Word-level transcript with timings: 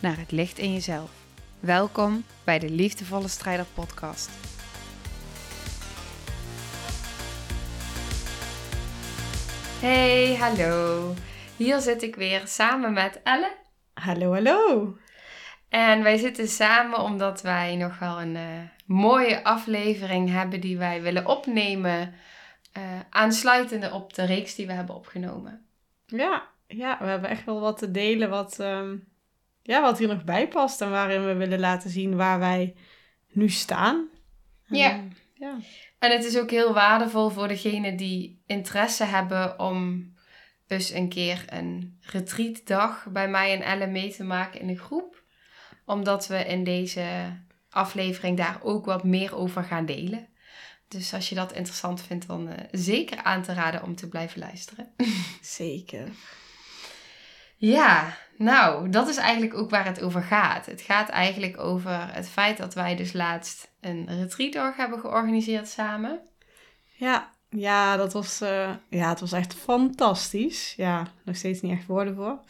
naar 0.00 0.18
het 0.18 0.32
licht 0.32 0.58
in 0.58 0.72
jezelf. 0.72 1.10
Welkom 1.60 2.24
bij 2.44 2.58
de 2.58 2.70
Liefdevolle 2.70 3.28
Strijder 3.28 3.66
Podcast. 3.74 4.30
Hey, 9.80 10.36
hallo. 10.36 11.14
Hier 11.56 11.80
zit 11.80 12.02
ik 12.02 12.16
weer 12.16 12.42
samen 12.46 12.92
met 12.92 13.20
Elle. 13.22 13.56
Hallo, 13.94 14.32
hallo. 14.32 14.96
En 15.68 16.02
wij 16.02 16.16
zitten 16.16 16.48
samen 16.48 17.00
omdat 17.00 17.42
wij 17.42 17.76
nog 17.76 17.98
wel 17.98 18.20
een 18.20 18.34
uh, 18.34 18.42
mooie 18.86 19.44
aflevering 19.44 20.30
hebben 20.30 20.60
die 20.60 20.78
wij 20.78 21.02
willen 21.02 21.26
opnemen. 21.26 22.14
Uh, 22.78 22.82
aansluitende 23.10 23.90
op 23.90 24.14
de 24.14 24.24
reeks 24.24 24.54
die 24.54 24.66
we 24.66 24.72
hebben 24.72 24.94
opgenomen. 24.94 25.66
Ja, 26.06 26.48
ja, 26.66 26.98
we 27.00 27.06
hebben 27.06 27.30
echt 27.30 27.44
wel 27.44 27.60
wat 27.60 27.78
te 27.78 27.90
delen 27.90 28.30
wat, 28.30 28.58
um, 28.58 29.09
ja, 29.62 29.80
wat 29.80 29.98
hier 29.98 30.08
nog 30.08 30.24
bij 30.24 30.48
past. 30.48 30.80
En 30.80 30.90
waarin 30.90 31.26
we 31.26 31.34
willen 31.34 31.60
laten 31.60 31.90
zien 31.90 32.16
waar 32.16 32.38
wij 32.38 32.74
nu 33.28 33.48
staan. 33.48 34.08
Ja. 34.66 35.04
Ja. 35.34 35.58
En 35.98 36.10
het 36.10 36.24
is 36.24 36.38
ook 36.38 36.50
heel 36.50 36.72
waardevol 36.72 37.30
voor 37.30 37.48
degenen 37.48 37.96
die 37.96 38.42
interesse 38.46 39.04
hebben 39.04 39.58
om 39.58 40.08
dus 40.66 40.90
een 40.90 41.08
keer 41.08 41.44
een 41.46 41.98
retreatdag 42.00 43.06
bij 43.12 43.28
mij 43.28 43.54
en 43.54 43.62
Elle 43.62 43.86
mee 43.86 44.14
te 44.14 44.24
maken 44.24 44.60
in 44.60 44.66
de 44.66 44.78
groep. 44.78 45.22
Omdat 45.84 46.26
we 46.26 46.44
in 46.44 46.64
deze 46.64 47.36
aflevering 47.70 48.36
daar 48.36 48.58
ook 48.62 48.84
wat 48.84 49.04
meer 49.04 49.36
over 49.36 49.64
gaan 49.64 49.86
delen. 49.86 50.28
Dus 50.88 51.14
als 51.14 51.28
je 51.28 51.34
dat 51.34 51.52
interessant 51.52 52.02
vindt, 52.02 52.26
dan 52.26 52.48
uh, 52.48 52.54
zeker 52.70 53.22
aan 53.22 53.42
te 53.42 53.52
raden 53.52 53.82
om 53.82 53.94
te 53.94 54.08
blijven 54.08 54.38
luisteren. 54.38 54.92
Zeker. 55.40 56.08
Ja, 57.60 58.16
nou, 58.36 58.88
dat 58.88 59.08
is 59.08 59.16
eigenlijk 59.16 59.54
ook 59.54 59.70
waar 59.70 59.86
het 59.86 60.02
over 60.02 60.22
gaat. 60.22 60.66
Het 60.66 60.80
gaat 60.80 61.08
eigenlijk 61.08 61.58
over 61.58 62.14
het 62.14 62.28
feit 62.28 62.56
dat 62.56 62.74
wij 62.74 62.96
dus 62.96 63.12
laatst 63.12 63.70
een 63.80 64.06
retreatdag 64.06 64.76
hebben 64.76 64.98
georganiseerd 64.98 65.68
samen. 65.68 66.20
Ja, 66.96 67.30
ja, 67.48 67.96
dat 67.96 68.12
was, 68.12 68.42
uh, 68.42 68.70
ja, 68.88 69.08
het 69.08 69.20
was 69.20 69.32
echt 69.32 69.54
fantastisch. 69.54 70.74
Ja, 70.76 71.06
nog 71.24 71.36
steeds 71.36 71.60
niet 71.60 71.72
echt 71.72 71.86
woorden 71.86 72.14
voor. 72.14 72.40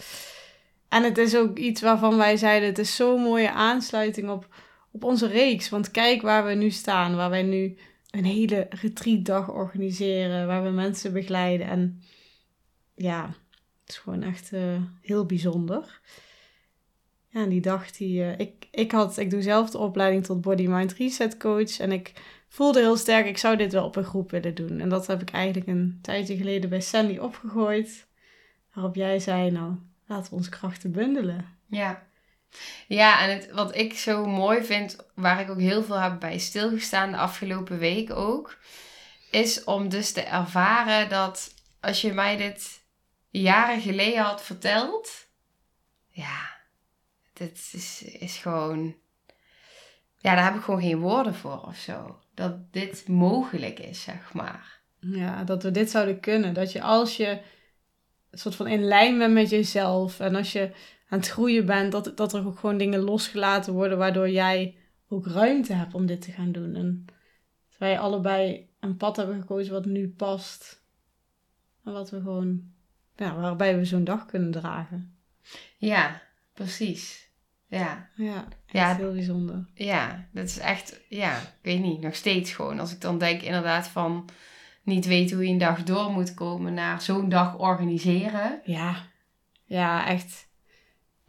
En 0.88 1.02
het 1.02 1.18
is 1.18 1.36
ook 1.36 1.58
iets 1.58 1.80
waarvan 1.80 2.16
wij 2.16 2.36
zeiden, 2.36 2.68
het 2.68 2.78
is 2.78 2.96
zo'n 2.96 3.22
mooie 3.22 3.50
aansluiting 3.50 4.28
op, 4.28 4.54
op 4.90 5.04
onze 5.04 5.26
reeks. 5.26 5.68
Want 5.68 5.90
kijk 5.90 6.22
waar 6.22 6.44
we 6.44 6.54
nu 6.54 6.70
staan, 6.70 7.16
waar 7.16 7.30
wij 7.30 7.42
nu 7.42 7.78
een 8.10 8.24
hele 8.24 8.66
retreatdag 8.70 9.50
organiseren, 9.50 10.46
waar 10.46 10.62
we 10.62 10.70
mensen 10.70 11.12
begeleiden. 11.12 11.66
En 11.66 12.02
ja, 12.94 13.34
is 13.90 13.98
gewoon 13.98 14.22
echt 14.22 14.52
uh, 14.52 14.82
heel 15.00 15.26
bijzonder. 15.26 16.00
Ja, 17.28 17.40
en 17.40 17.48
die 17.48 17.60
dag 17.60 17.90
die, 17.90 18.20
uh, 18.20 18.38
ik, 18.38 18.68
ik 18.70 18.92
had, 18.92 19.18
ik 19.18 19.30
doe 19.30 19.42
zelf 19.42 19.70
de 19.70 19.78
opleiding 19.78 20.24
tot 20.24 20.40
Body 20.40 20.66
Mind 20.66 20.92
Reset 20.92 21.36
Coach. 21.36 21.78
En 21.78 21.92
ik 21.92 22.12
voelde 22.48 22.80
heel 22.80 22.96
sterk, 22.96 23.26
ik 23.26 23.38
zou 23.38 23.56
dit 23.56 23.72
wel 23.72 23.84
op 23.84 23.96
een 23.96 24.04
groep 24.04 24.30
willen 24.30 24.54
doen. 24.54 24.80
En 24.80 24.88
dat 24.88 25.06
heb 25.06 25.22
ik 25.22 25.30
eigenlijk 25.30 25.66
een 25.66 25.98
tijdje 26.02 26.36
geleden 26.36 26.70
bij 26.70 26.80
Sandy 26.80 27.18
opgegooid. 27.18 28.06
Waarop 28.74 28.94
jij 28.94 29.18
zei, 29.18 29.50
nou, 29.50 29.74
laten 30.06 30.30
we 30.30 30.36
onze 30.36 30.50
krachten 30.50 30.92
bundelen. 30.92 31.46
Ja. 31.66 32.08
Ja, 32.86 33.22
en 33.22 33.30
het, 33.30 33.50
wat 33.50 33.76
ik 33.76 33.98
zo 33.98 34.26
mooi 34.26 34.64
vind, 34.64 34.96
waar 35.14 35.40
ik 35.40 35.50
ook 35.50 35.60
heel 35.60 35.82
veel 35.82 36.00
heb 36.00 36.20
bij 36.20 36.38
stilgestaan 36.38 37.10
de 37.10 37.16
afgelopen 37.16 37.78
week 37.78 38.10
ook, 38.12 38.58
is 39.30 39.64
om 39.64 39.88
dus 39.88 40.12
te 40.12 40.22
ervaren 40.22 41.08
dat 41.08 41.54
als 41.80 42.00
je 42.00 42.12
mij 42.12 42.36
dit 42.36 42.79
jaren 43.30 43.80
geleden 43.80 44.22
had 44.22 44.42
verteld, 44.42 45.28
ja, 46.08 46.58
dit 47.32 47.70
is, 47.72 48.02
is 48.02 48.36
gewoon, 48.36 48.94
ja, 50.18 50.34
daar 50.34 50.44
heb 50.44 50.54
ik 50.54 50.62
gewoon 50.62 50.80
geen 50.80 50.98
woorden 50.98 51.34
voor 51.34 51.60
of 51.66 51.76
zo. 51.76 52.18
Dat 52.34 52.72
dit 52.72 53.08
mogelijk 53.08 53.78
is, 53.78 54.02
zeg 54.02 54.32
maar. 54.32 54.80
Ja, 55.00 55.44
dat 55.44 55.62
we 55.62 55.70
dit 55.70 55.90
zouden 55.90 56.20
kunnen. 56.20 56.54
Dat 56.54 56.72
je 56.72 56.82
als 56.82 57.16
je 57.16 57.40
een 58.30 58.38
soort 58.38 58.54
van 58.54 58.66
in 58.66 58.84
lijn 58.84 59.18
bent 59.18 59.32
met 59.32 59.50
jezelf 59.50 60.20
en 60.20 60.34
als 60.34 60.52
je 60.52 60.72
aan 61.08 61.18
het 61.18 61.28
groeien 61.28 61.66
bent, 61.66 61.92
dat, 61.92 62.16
dat 62.16 62.32
er 62.32 62.46
ook 62.46 62.58
gewoon 62.58 62.78
dingen 62.78 63.00
losgelaten 63.00 63.72
worden 63.72 63.98
waardoor 63.98 64.30
jij 64.30 64.76
ook 65.08 65.26
ruimte 65.26 65.72
hebt 65.72 65.94
om 65.94 66.06
dit 66.06 66.22
te 66.22 66.32
gaan 66.32 66.52
doen. 66.52 66.74
En 66.74 67.04
wij 67.78 67.98
allebei 67.98 68.68
een 68.80 68.96
pad 68.96 69.16
hebben 69.16 69.40
gekozen 69.40 69.72
wat 69.72 69.84
nu 69.84 70.08
past. 70.08 70.82
En 71.84 71.92
wat 71.92 72.10
we 72.10 72.20
gewoon, 72.20 72.72
ja, 73.20 73.34
waarbij 73.34 73.78
we 73.78 73.84
zo'n 73.84 74.04
dag 74.04 74.26
kunnen 74.26 74.50
dragen. 74.50 75.14
Ja, 75.76 76.22
precies. 76.54 77.28
Ja. 77.66 78.08
Ja, 78.14 78.48
ja, 78.66 78.96
heel 78.96 79.12
bijzonder. 79.12 79.66
Ja, 79.74 80.28
dat 80.32 80.44
is 80.44 80.58
echt, 80.58 81.00
ja, 81.08 81.38
ik 81.38 81.58
weet 81.62 81.80
niet, 81.80 82.00
nog 82.00 82.14
steeds 82.14 82.52
gewoon. 82.52 82.78
Als 82.78 82.92
ik 82.92 83.00
dan 83.00 83.18
denk 83.18 83.42
inderdaad 83.42 83.88
van 83.88 84.28
niet 84.82 85.06
weten 85.06 85.36
hoe 85.36 85.46
je 85.46 85.52
een 85.52 85.58
dag 85.58 85.82
door 85.82 86.10
moet 86.10 86.34
komen 86.34 86.74
naar 86.74 87.02
zo'n 87.02 87.28
dag 87.28 87.58
organiseren. 87.58 88.60
Ja, 88.64 88.96
ja, 89.64 90.06
echt 90.06 90.48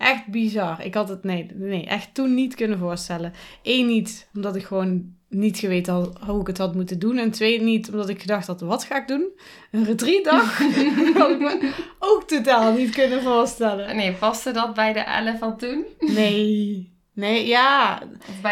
Echt 0.02 0.28
bizar. 0.28 0.86
Ik 0.86 0.94
had 0.94 1.10
het, 1.10 1.24
nee, 1.24 1.48
nee, 1.54 1.86
echt 1.86 2.14
toen 2.14 2.34
niet 2.34 2.56
kunnen 2.56 2.78
voorstellen. 2.78 3.34
Eén 3.64 3.88
niet, 3.88 4.30
omdat 4.34 4.56
ik 4.56 4.64
gewoon 4.64 5.16
niet 5.30 5.58
geweten 5.58 5.94
had 5.94 6.18
hoe 6.26 6.42
ik 6.42 6.48
het 6.48 6.58
had 6.58 6.76
moeten 6.76 7.00
doen. 7.00 7.18
En 7.18 7.32
twee 7.32 7.62
niet, 7.62 7.92
omdat 7.92 8.10
ik 8.10 8.22
gedacht 8.22 8.48
had, 8.48 8.62
wat 8.62 8.84
ga 8.84 8.98
ik 8.98 9.08
doen? 9.08 9.30
Een 9.72 9.86
retreatdag? 9.86 10.58
had 11.18 11.30
ik 11.30 11.40
me 11.40 11.74
ook 12.00 12.24
totaal 12.28 12.74
niet 12.74 12.90
kunnen 12.90 13.22
voorstellen. 13.22 13.96
Nee, 13.96 14.14
paste 14.14 14.52
dat 14.52 14.74
bij 14.74 14.94
de 14.94 15.00
Elle 15.00 15.38
van 15.38 15.58
toen? 15.58 15.86
Nee. 16.00 16.90
Nee, 17.14 17.48
ja. 17.48 18.02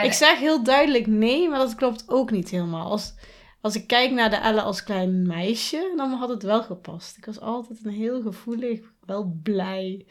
Ik 0.01 0.13
zeg 0.13 0.39
heel 0.39 0.63
duidelijk 0.63 1.07
nee, 1.07 1.49
maar 1.49 1.59
dat 1.59 1.75
klopt 1.75 2.03
ook 2.07 2.31
niet 2.31 2.49
helemaal. 2.49 2.91
Als, 2.91 3.13
als 3.61 3.75
ik 3.75 3.87
kijk 3.87 4.11
naar 4.11 4.29
de 4.29 4.35
Elle 4.35 4.61
als 4.61 4.83
klein 4.83 5.27
meisje, 5.27 5.93
dan 5.95 6.11
had 6.11 6.29
het 6.29 6.43
wel 6.43 6.63
gepast. 6.63 7.17
Ik 7.17 7.25
was 7.25 7.39
altijd 7.39 7.79
een 7.83 7.91
heel 7.91 8.21
gevoelig, 8.21 8.79
wel 9.05 9.39
blij 9.43 10.05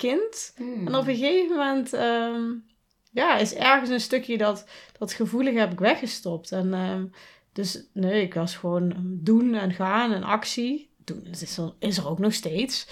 kind. 0.00 0.52
Hmm. 0.56 0.86
En 0.86 0.94
op 0.94 1.06
een 1.06 1.16
gegeven 1.16 1.56
moment 1.56 1.92
um, 1.92 2.64
ja, 3.12 3.36
is 3.36 3.54
ergens 3.54 3.90
een 3.90 4.00
stukje 4.00 4.38
dat, 4.38 4.68
dat 4.98 5.12
gevoelig 5.12 5.54
heb 5.54 5.72
ik 5.72 5.78
weggestopt. 5.78 6.52
En 6.52 6.74
um, 6.74 7.10
dus 7.52 7.84
nee, 7.92 8.22
ik 8.22 8.34
was 8.34 8.56
gewoon 8.56 8.92
doen 9.22 9.54
en 9.54 9.72
gaan 9.72 10.12
en 10.12 10.22
actie. 10.22 10.90
Doen 11.04 11.26
is 11.30 11.56
er, 11.56 11.72
is 11.78 11.96
er 11.96 12.08
ook 12.08 12.18
nog 12.18 12.32
steeds. 12.32 12.88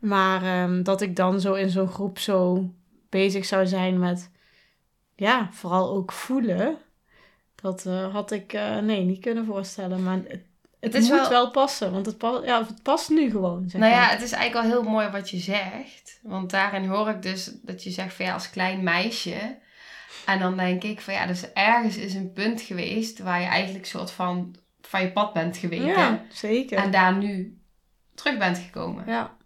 Maar 0.00 0.62
um, 0.62 0.82
dat 0.82 1.00
ik 1.00 1.16
dan 1.16 1.40
zo 1.40 1.54
in 1.54 1.70
zo'n 1.70 1.88
groep 1.88 2.18
zo 2.18 2.70
bezig 3.08 3.44
zou 3.44 3.66
zijn 3.66 3.98
met, 3.98 4.30
ja, 5.16 5.48
vooral 5.52 5.90
ook 5.90 6.12
voelen. 6.12 6.78
Dat 7.54 7.84
uh, 7.86 8.14
had 8.14 8.30
ik, 8.30 8.52
uh, 8.52 8.78
nee, 8.78 9.04
niet 9.04 9.20
kunnen 9.20 9.44
voorstellen. 9.44 10.02
Maar 10.02 10.20
het, 10.82 10.92
het 10.92 11.08
moet 11.08 11.28
wel... 11.28 11.50
passen, 11.50 11.92
want 11.92 12.06
het, 12.06 12.18
pa 12.18 12.40
ja, 12.44 12.66
het 12.66 12.82
past 12.82 13.10
nu 13.10 13.30
gewoon. 13.30 13.68
Zeg 13.68 13.80
nou 13.80 13.92
ja, 13.92 14.08
het 14.08 14.22
is 14.22 14.32
eigenlijk 14.32 14.64
al 14.64 14.72
heel 14.72 14.90
mooi 14.90 15.08
wat 15.08 15.30
je 15.30 15.38
zegt. 15.38 16.18
Want 16.22 16.50
daarin 16.50 16.84
hoor 16.84 17.08
ik 17.08 17.22
dus 17.22 17.50
dat 17.62 17.82
je 17.84 17.90
zegt 17.90 18.14
van 18.14 18.24
ja, 18.24 18.32
als 18.32 18.50
klein 18.50 18.82
meisje. 18.82 19.58
En 20.26 20.38
dan 20.38 20.56
denk 20.56 20.82
ik 20.82 21.00
van 21.00 21.14
ja, 21.14 21.26
dus 21.26 21.52
ergens 21.52 21.96
is 21.96 22.14
een 22.14 22.32
punt 22.32 22.60
geweest 22.60 23.18
waar 23.18 23.40
je 23.40 23.46
eigenlijk 23.46 23.86
soort 23.86 24.10
van 24.10 24.56
van 24.80 25.00
je 25.00 25.12
pad 25.12 25.32
bent 25.32 25.56
geweken. 25.56 25.86
Ja, 25.86 26.24
zeker. 26.32 26.78
En 26.78 26.90
daar 26.90 27.16
nu 27.16 27.58
terug 28.14 28.38
bent 28.38 28.58
gekomen. 28.58 29.04
Ja. 29.06 29.36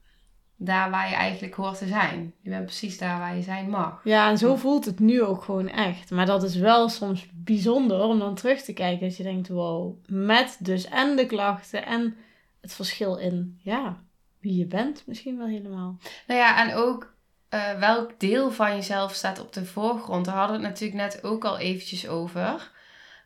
Daar 0.56 0.90
waar 0.90 1.08
je 1.08 1.14
eigenlijk 1.14 1.54
hoort 1.54 1.78
te 1.78 1.86
zijn. 1.86 2.34
Je 2.40 2.50
bent 2.50 2.64
precies 2.64 2.98
daar 2.98 3.18
waar 3.18 3.36
je 3.36 3.42
zijn 3.42 3.70
mag. 3.70 4.00
Ja, 4.04 4.30
en 4.30 4.38
zo 4.38 4.56
voelt 4.56 4.84
het 4.84 4.98
nu 4.98 5.22
ook 5.22 5.42
gewoon 5.42 5.68
echt. 5.68 6.10
Maar 6.10 6.26
dat 6.26 6.42
is 6.42 6.56
wel 6.56 6.88
soms 6.88 7.28
bijzonder 7.34 8.00
om 8.00 8.18
dan 8.18 8.34
terug 8.34 8.62
te 8.62 8.72
kijken. 8.72 9.08
Dat 9.08 9.16
je 9.16 9.22
denkt, 9.22 9.48
wow, 9.48 9.94
met 10.06 10.56
dus 10.60 10.88
en 10.88 11.16
de 11.16 11.26
klachten 11.26 11.86
en 11.86 12.16
het 12.60 12.74
verschil 12.74 13.16
in, 13.16 13.60
ja, 13.62 14.02
wie 14.40 14.56
je 14.56 14.66
bent 14.66 15.02
misschien 15.06 15.38
wel 15.38 15.46
helemaal. 15.46 15.98
Nou 16.26 16.40
ja, 16.40 16.68
en 16.68 16.74
ook 16.74 17.14
uh, 17.50 17.78
welk 17.78 18.20
deel 18.20 18.50
van 18.50 18.74
jezelf 18.74 19.14
staat 19.14 19.40
op 19.40 19.52
de 19.52 19.64
voorgrond. 19.64 20.24
Daar 20.24 20.36
hadden 20.36 20.56
we 20.56 20.62
het 20.62 20.72
natuurlijk 20.72 21.00
net 21.00 21.24
ook 21.24 21.44
al 21.44 21.58
eventjes 21.58 22.08
over. 22.08 22.70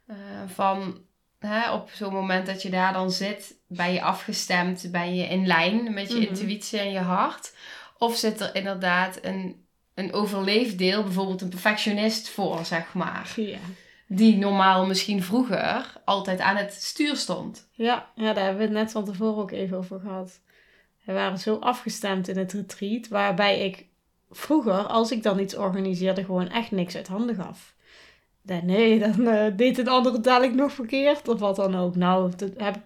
Uh, 0.07 0.17
van 0.47 1.01
hè, 1.41 1.73
op 1.73 1.91
zo'n 1.93 2.13
moment 2.13 2.47
dat 2.47 2.63
je 2.63 2.71
daar 2.71 2.93
dan 2.93 3.11
zit, 3.11 3.55
ben 3.67 3.93
je 3.93 4.03
afgestemd, 4.03 4.89
ben 4.91 5.15
je 5.15 5.25
in 5.25 5.47
lijn 5.47 5.95
met 5.95 6.09
je 6.09 6.15
mm 6.15 6.21
-hmm. 6.21 6.29
intuïtie 6.29 6.79
en 6.79 6.93
je 6.93 6.99
hart. 6.99 7.55
Of 7.99 8.17
zit 8.17 8.41
er 8.41 8.55
inderdaad 8.55 9.19
een, 9.23 9.65
een 9.95 10.13
overleefdeel, 10.13 11.03
bijvoorbeeld 11.03 11.41
een 11.41 11.49
perfectionist 11.49 12.29
voor, 12.29 12.65
zeg 12.65 12.95
maar. 12.95 13.33
Ja. 13.37 13.59
Die 14.07 14.37
normaal 14.37 14.87
misschien 14.87 15.23
vroeger 15.23 15.93
altijd 16.05 16.41
aan 16.41 16.57
het 16.57 16.73
stuur 16.73 17.17
stond. 17.17 17.69
Ja, 17.73 18.11
ja, 18.15 18.33
daar 18.33 18.45
hebben 18.45 18.57
we 18.57 18.69
het 18.69 18.79
net 18.79 18.93
van 18.93 19.05
tevoren 19.05 19.43
ook 19.43 19.51
even 19.51 19.77
over 19.77 20.01
gehad. 20.01 20.41
We 21.05 21.13
waren 21.13 21.39
zo 21.39 21.57
afgestemd 21.57 22.29
in 22.29 22.39
het 22.39 22.53
retreat, 22.53 23.09
waarbij 23.09 23.61
ik 23.65 23.87
vroeger, 24.31 24.83
als 24.87 25.11
ik 25.11 25.23
dan 25.23 25.39
iets 25.39 25.57
organiseerde, 25.57 26.25
gewoon 26.25 26.49
echt 26.49 26.71
niks 26.71 26.97
uit 26.97 27.09
handen 27.09 27.35
gaf. 27.35 27.75
Nee, 28.43 28.99
dan 28.99 29.27
eh, 29.27 29.57
deed 29.57 29.79
een 29.79 29.89
andere 29.89 30.21
dadelijk 30.21 30.55
nog 30.55 30.73
verkeerd 30.73 31.29
of 31.29 31.39
wat 31.39 31.57
dan 31.57 31.75
ook. 31.77 31.97
Nou, 31.97 32.33
dat 32.37 32.51
heb 32.57 32.77
ik 32.77 32.83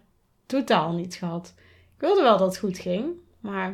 totaal 0.46 0.92
niet 0.92 1.14
gehad. 1.14 1.54
Ik 1.94 2.00
wilde 2.00 2.22
wel 2.22 2.38
dat 2.38 2.48
het 2.48 2.58
goed 2.58 2.78
ging, 2.78 3.06
maar 3.40 3.70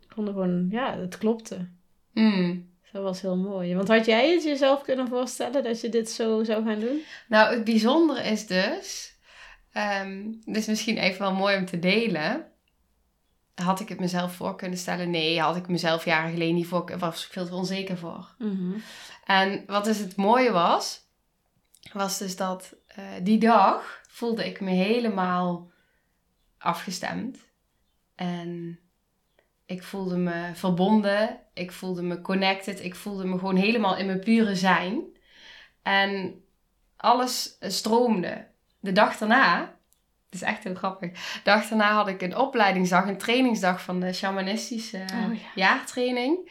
ik 0.00 0.12
vond 0.14 0.28
gewoon, 0.28 0.68
ja, 0.70 0.98
het 0.98 1.18
klopte. 1.18 1.68
Hmm. 2.12 2.68
Dat 2.92 3.02
was 3.02 3.20
heel 3.20 3.36
mooi. 3.36 3.74
Want 3.74 3.88
had 3.88 4.06
jij 4.06 4.32
het 4.32 4.44
jezelf 4.44 4.82
kunnen 4.82 5.08
voorstellen 5.08 5.62
dat 5.62 5.80
je 5.80 5.88
dit 5.88 6.10
zo 6.10 6.44
zou 6.44 6.64
gaan 6.64 6.80
doen? 6.80 7.02
Nou, 7.28 7.54
het 7.54 7.64
bijzondere 7.64 8.22
is 8.22 8.46
dus, 8.46 9.16
ehm 9.72 10.30
dit 10.44 10.56
is 10.56 10.66
misschien 10.66 10.98
even 10.98 11.20
wel 11.20 11.34
mooi 11.34 11.56
om 11.56 11.66
te 11.66 11.78
delen. 11.78 12.46
Had 13.62 13.80
ik 13.80 13.88
het 13.88 14.00
mezelf 14.00 14.34
voor 14.34 14.56
kunnen 14.56 14.78
stellen? 14.78 15.10
Nee, 15.10 15.40
had 15.40 15.56
ik 15.56 15.68
mezelf 15.68 16.04
jaren 16.04 16.30
geleden 16.30 16.54
niet 16.54 16.66
voor. 16.66 16.98
Was 16.98 17.26
ik 17.26 17.32
veel 17.32 17.46
te 17.46 17.54
onzeker 17.54 17.98
voor. 17.98 18.34
En 19.24 19.64
wat 19.66 19.84
dus 19.84 19.98
het 19.98 20.16
mooie 20.16 20.50
was, 20.50 21.06
was 21.92 22.18
dus 22.18 22.36
dat 22.36 22.76
eh, 22.86 23.04
die 23.22 23.38
dag 23.38 24.00
voelde 24.08 24.46
ik 24.46 24.60
me 24.60 24.70
helemaal 24.70 25.70
afgestemd. 26.58 27.38
En 28.14 28.80
ik 29.66 29.82
voelde 29.82 30.16
me 30.16 30.50
verbonden, 30.54 31.40
ik 31.54 31.72
voelde 31.72 32.02
me 32.02 32.20
connected, 32.20 32.84
ik 32.84 32.94
voelde 32.94 33.24
me 33.24 33.38
gewoon 33.38 33.56
helemaal 33.56 33.96
in 33.96 34.06
mijn 34.06 34.20
pure 34.20 34.54
zijn. 34.54 35.02
En 35.82 36.42
alles 36.96 37.56
stroomde. 37.60 38.46
De 38.80 38.92
dag 38.92 39.16
daarna, 39.18 39.77
het 40.30 40.40
is 40.40 40.46
echt 40.46 40.64
heel 40.64 40.74
grappig, 40.74 41.10
de 41.10 41.40
dag 41.42 41.68
daarna 41.68 41.92
had 41.92 42.08
ik 42.08 42.22
een 42.22 42.36
opleidingsdag, 42.36 43.06
een 43.06 43.18
trainingsdag 43.18 43.82
van 43.82 44.00
de 44.00 44.12
shamanistische 44.12 44.96
Oh, 44.96 45.34
ja. 45.34 45.48
jaartraining. 45.54 46.50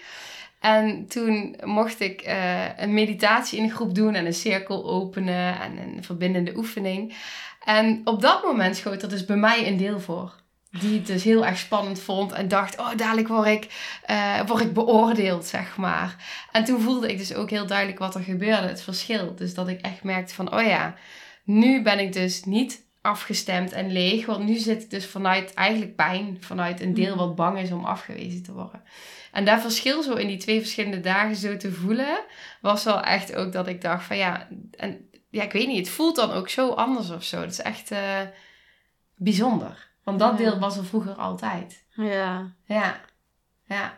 En 0.59 1.07
toen 1.07 1.55
mocht 1.63 1.99
ik 1.99 2.21
eh, 2.21 2.77
een 2.77 2.93
meditatie 2.93 3.57
in 3.57 3.63
een 3.63 3.71
groep 3.71 3.95
doen 3.95 4.13
en 4.15 4.25
een 4.25 4.33
cirkel 4.33 4.85
openen 4.85 5.59
en 5.59 5.77
een 5.77 6.03
verbindende 6.03 6.55
oefening. 6.55 7.15
En 7.63 8.01
op 8.03 8.21
dat 8.21 8.43
moment 8.43 8.75
schoot 8.75 9.01
er 9.01 9.09
dus 9.09 9.25
bij 9.25 9.35
mij 9.35 9.67
een 9.67 9.77
deel 9.77 9.99
voor. 9.99 10.33
Die 10.71 10.97
het 10.97 11.07
dus 11.07 11.23
heel 11.23 11.45
erg 11.45 11.57
spannend 11.57 11.99
vond 11.99 12.31
en 12.31 12.47
dacht, 12.47 12.79
oh 12.79 12.95
dadelijk 12.95 13.27
word 13.27 13.47
ik, 13.47 13.67
eh, 14.05 14.41
word 14.45 14.61
ik 14.61 14.73
beoordeeld, 14.73 15.45
zeg 15.45 15.77
maar. 15.77 16.15
En 16.51 16.63
toen 16.63 16.81
voelde 16.81 17.11
ik 17.11 17.17
dus 17.17 17.33
ook 17.33 17.49
heel 17.49 17.67
duidelijk 17.67 17.99
wat 17.99 18.15
er 18.15 18.21
gebeurde, 18.21 18.67
het 18.67 18.81
verschil. 18.81 19.35
Dus 19.35 19.53
dat 19.53 19.67
ik 19.67 19.81
echt 19.81 20.03
merkte 20.03 20.33
van, 20.33 20.53
oh 20.53 20.61
ja, 20.61 20.95
nu 21.43 21.81
ben 21.81 21.99
ik 21.99 22.13
dus 22.13 22.43
niet 22.43 22.85
afgestemd 23.07 23.71
en 23.71 23.91
leeg. 23.91 24.25
Want 24.25 24.43
nu 24.45 24.55
zit 24.55 24.83
ik 24.83 24.89
dus 24.89 25.05
vanuit 25.05 25.53
eigenlijk 25.53 25.95
pijn, 25.95 26.37
vanuit 26.39 26.81
een 26.81 26.93
deel 26.93 27.15
wat 27.15 27.35
bang 27.35 27.59
is 27.59 27.71
om 27.71 27.85
afgewezen 27.85 28.43
te 28.43 28.53
worden. 28.53 28.83
En 29.31 29.45
dat 29.45 29.61
verschil 29.61 30.03
zo 30.03 30.13
in 30.13 30.27
die 30.27 30.37
twee 30.37 30.59
verschillende 30.59 30.99
dagen 30.99 31.35
zo 31.35 31.57
te 31.57 31.71
voelen, 31.71 32.19
was 32.61 32.83
wel 32.83 33.01
echt 33.01 33.35
ook 33.35 33.51
dat 33.51 33.67
ik 33.67 33.81
dacht 33.81 34.05
van 34.05 34.17
ja, 34.17 34.47
en 34.71 35.09
ja, 35.29 35.43
ik 35.43 35.51
weet 35.51 35.67
niet, 35.67 35.77
het 35.77 35.89
voelt 35.95 36.15
dan 36.15 36.31
ook 36.31 36.49
zo 36.49 36.69
anders 36.69 37.09
of 37.09 37.23
zo. 37.23 37.39
Dat 37.39 37.51
is 37.51 37.61
echt 37.61 37.91
eh, 37.91 38.19
bijzonder. 39.15 39.87
Want 40.03 40.19
dat 40.19 40.31
Ja. 40.31 40.37
deel 40.37 40.59
was 40.59 40.77
er 40.77 40.85
vroeger 40.85 41.13
altijd. 41.13 41.85
Ja. 41.95 42.51
Ja, 42.65 43.01
ja, 43.67 43.97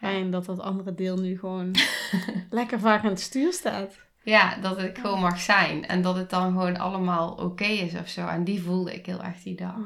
En 0.00 0.30
dat 0.30 0.44
dat 0.46 0.60
andere 0.60 0.94
deel 0.94 1.16
nu 1.16 1.38
gewoon 1.38 1.74
lekker 2.50 2.80
vaak 2.80 3.02
aan 3.04 3.10
het 3.10 3.20
stuur 3.20 3.52
staat. 3.52 3.94
Ja, 4.30 4.56
dat 4.56 4.78
ik 4.78 4.98
gewoon 4.98 5.20
mag 5.20 5.40
zijn 5.40 5.86
en 5.86 6.02
dat 6.02 6.16
het 6.16 6.30
dan 6.30 6.48
gewoon 6.52 6.76
allemaal 6.78 7.30
oké 7.32 7.64
is 7.64 7.94
of 7.94 8.08
zo. 8.08 8.26
En 8.26 8.44
die 8.44 8.62
voelde 8.62 8.94
ik 8.94 9.06
heel 9.06 9.22
erg 9.22 9.42
die 9.42 9.56
dag. 9.56 9.76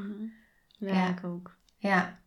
Ja, 0.78 0.92
Ja. 0.94 1.08
ik 1.08 1.24
ook. 1.24 1.56
Ja. 1.78 2.22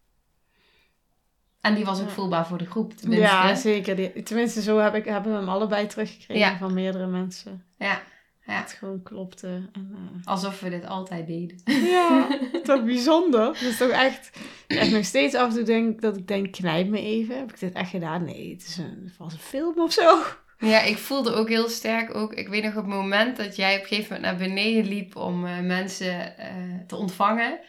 En 1.62 1.76
die 1.76 1.86
was 1.86 2.00
ook 2.02 2.08
Ja. 2.08 2.14
voelbaar 2.14 2.48
voor 2.48 2.58
de 2.58 2.66
groep, 2.66 2.94
tenminste. 2.94 3.28
Ja, 3.28 3.56
zeker. 3.56 3.96
Die- 3.96 4.24
tenminste, 4.24 4.62
zo 4.62 4.78
heb 4.78 4.96
ik, 4.96 5.06
hebben 5.06 5.32
we 5.32 5.38
hem 5.38 5.50
allebei 5.50 5.88
teruggekregen 5.88 6.58
van 6.58 6.74
meerdere 6.74 7.08
mensen. 7.08 7.64
Ja, 7.78 8.02
ja. 8.46 8.54
Het 8.62 8.72
gewoon 8.72 9.04
klopte. 9.04 9.48
En, 9.72 9.92
eh, 9.94 10.28
Alsof 10.28 10.60
we 10.60 10.70
dit 10.70 10.86
altijd 10.86 11.28
deden. 11.28 11.62
Ja, 11.90 12.28
toch 12.64 12.84
bijzonder. 12.84 13.46
Dat 13.46 13.62
is 13.62 13.78
toch 13.78 13.90
echt, 13.90 14.40
echt 14.68 14.92
nog 14.92 15.06
steeds 15.06 15.36
af 15.36 15.50
en 15.50 15.56
toe 15.56 15.64
denk 15.64 16.02
dat 16.02 16.18
ik 16.18 16.28
denk, 16.28 16.52
knijp 16.52 16.88
me 16.88 17.00
even. 17.02 17.38
Heb 17.38 17.50
ik 17.52 17.60
dit 17.60 17.74
echt 17.74 17.90
gedaan? 17.90 18.24
Nee, 18.24 18.52
het, 18.52 18.64
is 18.68 18.78
een, 18.78 19.02
het 19.06 19.18
was 19.18 19.34
een 19.34 19.40
film 19.40 19.80
of 19.80 19.92
zo. 19.94 20.18
Ja, 20.60 20.82
ik 20.82 20.98
voelde 20.98 21.34
ook 21.34 21.50
heel 21.50 21.70
sterk 21.70 22.16
ook. 22.16 22.34
Ik 22.34 22.48
weet 22.48 22.64
nog 22.64 22.72
op 22.76 22.78
het 22.86 22.94
moment 22.94 23.38
dat 23.38 23.56
jij 23.56 23.76
op 23.76 23.82
een 23.82 23.88
gegeven 23.88 24.16
moment 24.16 24.40
naar 24.40 24.48
beneden 24.48 24.86
liep 24.88 25.16
om 25.16 25.46
eh, 25.46 25.60
mensen 25.60 26.38
eh, 26.38 26.48
te 26.88 26.96
ontvangen. 26.96 27.60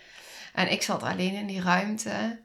En 0.54 0.70
ik 0.72 0.82
zat 0.82 1.02
alleen 1.02 1.34
in 1.34 1.46
die 1.46 1.62
ruimte. 1.62 2.38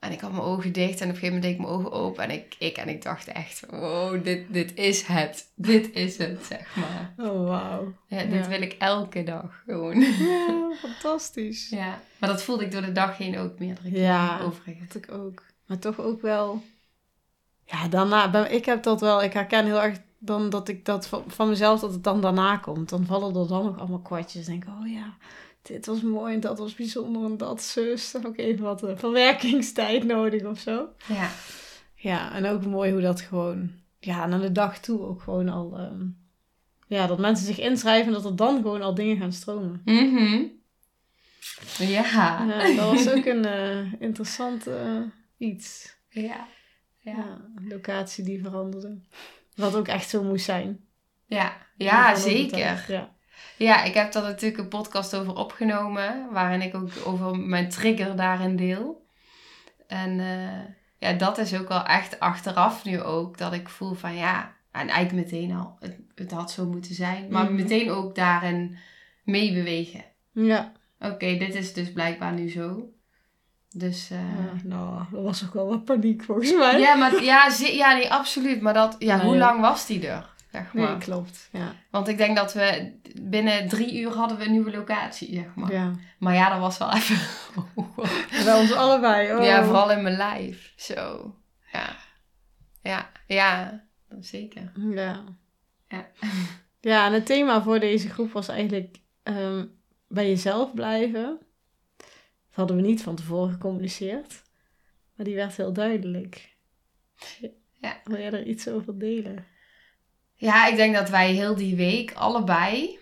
En 0.00 0.12
ik 0.12 0.20
had 0.20 0.30
mijn 0.32 0.42
ogen 0.44 0.72
dicht 0.72 1.00
en 1.00 1.08
op 1.08 1.14
een 1.14 1.20
gegeven 1.20 1.26
moment 1.34 1.42
deed 1.42 1.52
ik 1.52 1.58
mijn 1.58 1.72
ogen 1.72 1.92
open. 1.92 2.24
En 2.24 2.30
ik, 2.30 2.54
ik, 2.58 2.76
en 2.76 2.88
ik 2.88 3.02
dacht 3.02 3.26
echt, 3.26 3.62
wow, 3.70 4.24
dit, 4.24 4.52
dit 4.52 4.74
is 4.74 5.02
het. 5.02 5.46
Dit 5.54 5.92
is 5.92 6.16
het, 6.18 6.44
zeg 6.44 6.76
maar. 6.76 7.28
Oh, 7.28 7.48
wauw. 7.48 7.92
Ja, 8.08 8.22
dit 8.24 8.44
Ja. 8.44 8.48
wil 8.48 8.62
ik 8.62 8.72
elke 8.78 9.22
dag 9.22 9.62
gewoon. 9.66 10.00
Ja, 10.00 10.72
fantastisch. 10.88 11.68
Ja, 11.68 12.00
maar 12.18 12.28
dat 12.28 12.42
voelde 12.42 12.64
ik 12.64 12.72
door 12.72 12.82
de 12.82 12.92
dag 12.92 13.16
heen 13.18 13.38
ook 13.38 13.58
meerdere 13.58 13.88
keren 13.90 14.00
Ja. 14.02 14.40
overigens. 14.40 14.92
Dat 14.92 15.02
ik 15.02 15.12
ook. 15.12 15.42
Maar 15.66 15.78
toch 15.78 16.00
ook 16.00 16.22
wel... 16.22 16.62
Ja, 17.66 17.88
daarna... 17.88 18.46
Ik 18.46 18.64
heb 18.64 18.82
dat 18.82 19.00
wel... 19.00 19.22
Ik 19.22 19.32
herken 19.32 19.64
heel 19.64 19.82
erg 19.82 19.98
dan 20.18 20.50
dat 20.50 20.68
ik 20.68 20.84
dat 20.84 21.06
van, 21.06 21.24
van 21.26 21.48
mezelf, 21.48 21.80
dat 21.80 21.92
het 21.92 22.04
dan 22.04 22.20
daarna 22.20 22.56
komt. 22.56 22.88
Dan 22.88 23.06
vallen 23.06 23.36
er 23.36 23.48
dan 23.48 23.64
nog 23.64 23.78
allemaal 23.78 24.00
kwartjes. 24.00 24.46
En 24.46 24.52
denk 24.52 24.64
ik, 24.64 24.70
oh 24.80 24.92
ja, 24.92 25.16
dit 25.62 25.86
was 25.86 26.02
mooi 26.02 26.34
en 26.34 26.40
dat 26.40 26.58
was 26.58 26.74
bijzonder 26.74 27.24
en 27.24 27.36
dat 27.36 27.62
zus. 27.62 28.10
Dan 28.10 28.26
ik 28.26 28.38
even 28.38 28.64
wat 28.64 28.82
eh, 28.82 28.96
verwerkingstijd 28.96 30.04
nodig 30.04 30.44
of 30.44 30.58
zo. 30.58 30.88
Ja, 31.06 31.30
Ja, 31.94 32.34
en 32.34 32.46
ook 32.46 32.66
mooi 32.66 32.92
hoe 32.92 33.00
dat 33.00 33.20
gewoon... 33.20 33.70
Ja, 33.98 34.26
naar 34.26 34.40
de 34.40 34.52
dag 34.52 34.78
toe 34.78 35.00
ook 35.00 35.22
gewoon 35.22 35.48
al... 35.48 35.78
ehm, 35.78 36.04
ja, 36.86 37.06
dat 37.06 37.18
mensen 37.18 37.46
zich 37.46 37.58
inschrijven 37.58 38.06
en 38.06 38.12
dat 38.12 38.24
er 38.24 38.36
dan 38.36 38.56
gewoon 38.56 38.82
al 38.82 38.94
dingen 38.94 39.16
gaan 39.16 39.32
stromen. 39.32 39.80
Mhm. 39.84 40.42
Ja. 41.78 42.04
Ja, 42.46 42.74
dat 42.74 42.90
was 42.90 43.08
ook 43.08 43.24
een 43.34 43.44
eh, 43.44 43.92
interessant 44.00 44.66
eh, 44.66 45.00
iets. 45.38 45.96
Ja. 46.08 46.46
Ja. 47.14 47.40
Locatie 47.68 48.24
die 48.24 48.40
veranderde. 48.42 48.98
Wat 49.54 49.74
ook 49.76 49.88
echt 49.88 50.08
zo 50.08 50.22
moest 50.22 50.44
zijn. 50.44 50.80
Ja, 51.26 51.56
ja 51.76 52.14
zeker. 52.14 52.84
Ja. 52.88 53.14
Ja, 53.56 53.82
ik 53.84 53.94
heb 53.94 54.12
daar 54.12 54.22
natuurlijk 54.22 54.60
een 54.62 54.68
podcast 54.68 55.16
over 55.16 55.34
opgenomen, 55.36 56.28
waarin 56.32 56.62
ik 56.62 56.74
ook 56.74 56.90
over 57.04 57.38
mijn 57.38 57.68
trigger 57.68 58.16
daarin 58.16 58.56
deel. 58.56 59.06
En 59.86 60.20
eh, 60.20 60.64
ja, 60.98 61.12
dat 61.12 61.38
is 61.38 61.58
ook 61.58 61.68
wel 61.68 61.84
echt 61.84 62.20
achteraf 62.20 62.84
nu 62.84 63.00
ook, 63.00 63.38
dat 63.38 63.52
ik 63.52 63.68
voel 63.68 63.94
van 63.94 64.14
ja, 64.14 64.54
en 64.72 64.88
eigenlijk 64.88 65.30
meteen 65.30 65.52
al, 65.52 65.76
het, 65.80 65.96
het 66.14 66.30
had 66.30 66.50
zo 66.50 66.66
moeten 66.66 66.94
zijn. 66.94 67.26
Maar 67.30 67.44
Mhm. 67.44 67.54
meteen 67.54 67.90
ook 67.90 68.14
daarin 68.14 68.78
meebewegen. 69.24 70.04
Ja. 70.32 70.72
Oké, 70.98 71.36
dit 71.36 71.54
is 71.54 71.72
dus 71.72 71.92
blijkbaar 71.92 72.32
nu 72.32 72.50
zo. 72.50 72.88
Dus 73.78 74.10
eh, 74.10 74.18
Ja, 74.18 74.52
nou, 74.64 75.02
dat 75.10 75.22
was 75.22 75.44
ook 75.44 75.54
wel 75.54 75.66
wat 75.68 75.84
paniek 75.84 76.22
volgens 76.24 76.54
mij. 76.54 76.78
ja, 76.80 76.94
maar 76.94 77.22
ja, 77.22 77.50
ja, 77.58 77.92
nee, 77.94 78.12
absoluut. 78.12 78.60
Maar 78.60 78.74
dat, 78.74 78.96
ja, 78.98 79.16
Nee. 79.16 79.26
hoe 79.26 79.36
lang 79.36 79.60
was 79.60 79.86
die 79.86 80.08
er? 80.08 80.34
Zeg 80.52 80.72
maar. 80.72 80.88
Nee, 80.90 80.98
klopt. 80.98 81.48
Ja. 81.52 81.72
Want 81.90 82.08
ik 82.08 82.16
denk 82.18 82.36
dat 82.36 82.52
we 82.52 82.92
binnen 83.22 83.68
drie 83.68 84.00
uur 84.00 84.10
hadden 84.12 84.38
we 84.38 84.44
een 84.44 84.50
nieuwe 84.50 84.70
locatie, 84.70 85.34
zeg 85.34 85.54
maar. 85.54 85.72
ja. 85.72 85.90
Maar 86.18 86.34
ja, 86.34 86.48
dat 86.50 86.58
was 86.58 86.78
wel 86.78 86.92
even... 86.92 87.16
Bij 88.44 88.58
ons 88.60 88.72
allebei. 88.72 89.34
Oh. 89.34 89.44
Ja, 89.44 89.64
vooral 89.64 89.90
in 89.90 90.02
mijn 90.02 90.16
lijf. 90.16 90.72
Zo. 90.76 91.34
Ja. 91.72 91.96
Ja, 92.82 93.10
ja. 93.26 93.82
Zeker. 94.20 94.72
Ja. 94.90 95.24
Ja. 95.88 96.06
Ja, 96.80 97.06
en 97.06 97.12
het 97.12 97.26
thema 97.26 97.62
voor 97.62 97.80
deze 97.80 98.08
groep 98.08 98.32
was 98.32 98.48
eigenlijk 98.48 98.96
ehm, 99.22 99.64
bij 100.08 100.28
jezelf 100.28 100.74
blijven. 100.74 101.38
Dat 102.56 102.68
hadden 102.68 102.84
we 102.84 102.90
niet 102.90 103.02
van 103.02 103.16
tevoren 103.16 103.52
gecommuniceerd. 103.52 104.42
Maar 105.14 105.26
die 105.26 105.34
werd 105.34 105.56
heel 105.56 105.72
duidelijk. 105.72 106.56
Ja. 107.80 108.00
Wil 108.04 108.18
jij 108.18 108.32
er 108.32 108.46
iets 108.46 108.68
over 108.68 108.98
delen? 108.98 109.46
Ja, 110.34 110.66
ik 110.66 110.76
denk 110.76 110.94
dat 110.94 111.08
wij 111.08 111.32
heel 111.32 111.54
die 111.54 111.76
week 111.76 112.12
allebei... 112.12 112.98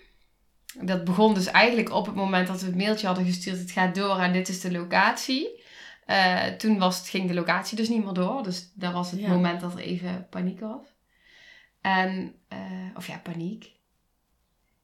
Dat 0.81 1.05
begon 1.05 1.35
dus 1.35 1.47
eigenlijk 1.47 1.91
op 1.93 2.07
het 2.07 2.15
moment 2.15 2.47
dat 2.47 2.61
we 2.61 2.67
het 2.67 2.77
mailtje 2.77 3.07
hadden 3.07 3.25
gestuurd. 3.25 3.59
Het 3.59 3.71
gaat 3.71 3.95
door 3.95 4.19
en 4.19 4.33
dit 4.33 4.49
is 4.49 4.61
de 4.61 4.73
locatie. 4.73 5.63
Eh, 6.07 6.47
toen 6.47 6.79
was 6.79 6.99
het, 6.99 7.09
ging 7.09 7.29
de 7.29 7.35
locatie 7.35 7.77
dus 7.77 7.89
niet 7.89 8.05
meer 8.05 8.13
door. 8.13 8.43
Dus 8.43 8.73
dat 8.75 8.93
was 8.93 9.11
het 9.11 9.21
Ja. 9.21 9.29
moment 9.29 9.61
dat 9.61 9.73
er 9.73 9.79
even 9.79 10.27
paniek 10.31 10.61
was. 10.61 10.87
En, 11.81 12.35
eh, 12.49 12.59
of 12.97 13.07
ja, 13.07 13.19
paniek. 13.19 13.73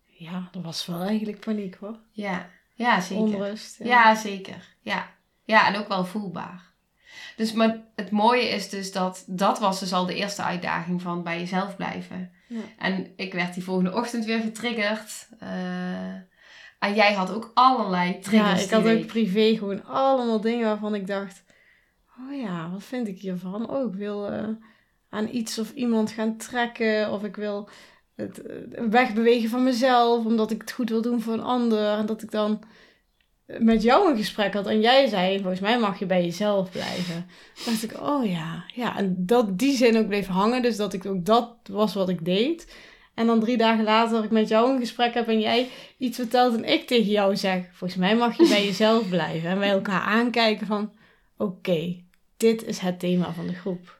Ja, 0.05 0.49
er 0.53 0.63
was 0.63 0.87
wel 0.87 1.01
eigenlijk 1.03 1.41
paniek 1.41 1.75
hoor. 1.75 1.99
Ja, 2.11 2.51
ja 2.81 3.01
zeker. 3.01 3.23
Onrust. 3.25 3.79
Ja, 3.79 4.15
zeker. 4.15 4.77
Ja. 4.81 5.09
ja, 5.45 5.67
en 5.67 5.77
ook 5.77 5.89
wel 5.89 6.05
voelbaar. 6.05 6.69
Dus 7.37 7.53
maar 7.53 7.77
het 7.95 8.11
mooie 8.11 8.49
is 8.49 8.69
dus 8.69 8.93
dat 8.93 9.25
dat 9.27 9.59
was 9.59 9.81
dus 9.81 9.93
al 9.93 10.07
de 10.07 10.15
eerste 10.15 10.43
uitdaging 10.43 11.03
van 11.03 11.23
bij 11.23 11.39
jezelf 11.39 11.77
blijven. 11.77 12.33
Ja. 12.49 12.61
En 12.79 13.13
ik 13.17 13.33
werd 13.33 13.55
die 13.55 13.65
volgende 13.65 13.95
ochtend 13.95 14.25
weer 14.25 14.41
getriggerd. 14.41 15.29
Eh, 15.39 16.15
en 16.79 16.95
jij 16.95 17.13
had 17.13 17.33
ook 17.33 17.51
allerlei 17.55 18.13
Ja, 18.13 18.21
triggers. 18.21 18.65
ik 18.65 18.71
had 18.71 18.89
ook 18.89 19.07
privé 19.07 19.57
gewoon 19.57 19.85
allemaal 19.85 20.41
dingen 20.41 20.67
waarvan 20.67 20.95
ik 20.95 21.07
dacht... 21.07 21.45
Oh 22.19 22.41
ja, 22.41 22.71
wat 22.71 22.85
vind 22.85 23.09
ik 23.09 23.21
hiervan? 23.21 23.71
Oh, 23.71 23.93
ik 23.93 23.99
wil 23.99 24.31
eh, 24.31 24.49
aan 25.09 25.29
iets 25.29 25.59
of 25.59 25.73
iemand 25.73 26.11
gaan 26.11 26.37
trekken. 26.37 27.13
Of 27.13 27.25
ik 27.25 27.37
wil 27.37 27.69
het 28.15 28.43
eh, 28.43 28.57
wegbewegen 28.91 29.49
van 29.49 29.63
mezelf. 29.63 30.25
Omdat 30.25 30.51
ik 30.51 30.61
het 30.61 30.73
goed 30.73 30.91
wil 30.91 31.03
doen 31.03 31.21
voor 31.21 31.33
een 31.33 31.43
ander. 31.43 31.99
En 31.99 32.07
dat 32.07 32.23
ik 32.23 32.31
dan 32.31 32.63
met 33.59 33.83
jou 33.83 34.11
een 34.11 34.17
gesprek 34.17 34.55
had. 34.55 34.67
En 34.67 34.81
jij 34.81 35.07
zei, 35.07 35.39
volgens 35.39 35.61
mij 35.61 35.79
mag 35.79 35.99
je 35.99 36.07
bij 36.07 36.25
jezelf 36.25 36.71
blijven. 36.71 37.27
Toen 37.55 37.73
dacht 37.73 37.83
ik, 37.83 38.01
oh 38.01 38.25
ja. 38.25 38.65
Ja, 38.75 38.97
en 38.97 39.15
dat 39.19 39.59
die 39.59 39.77
zin 39.77 39.97
ook 39.97 40.09
bleef 40.09 40.27
hangen. 40.27 40.63
Dus 40.63 40.77
dat 40.77 40.93
ik 40.93 41.07
ook 41.07 41.25
dat 41.25 41.57
was 41.71 41.95
wat 41.95 42.09
ik 42.09 42.25
deed. 42.25 42.67
En 43.15 43.27
dan 43.27 43.41
drie 43.41 43.57
dagen 43.57 43.85
later 43.85 44.15
dat 44.15 44.25
ik 44.25 44.31
met 44.31 44.49
jou 44.49 44.73
een 44.73 44.79
gesprek 44.79 45.15
heb 45.15 45.29
en 45.29 45.41
jij 45.41 45.69
iets 45.99 46.17
vertelt 46.17 46.57
en 46.57 46.65
ik 46.65 46.87
tegen 46.87 47.11
jou 47.11 47.37
zeg, 47.37 47.65
volgens 47.73 48.01
mij 48.01 48.17
mag 48.17 48.37
je 48.37 48.49
bij 48.49 48.65
jezelf 48.65 49.09
blijven. 49.09 49.51
En 49.51 49.59
wij 49.59 49.71
elkaar 49.71 50.01
aankijken 50.01 50.67
van, 50.67 50.93
oké, 51.37 52.03
dit 52.37 52.65
is 52.65 52.79
het 52.79 52.99
thema 52.99 53.33
van 53.33 53.47
de 53.47 53.55
groep. 53.55 54.00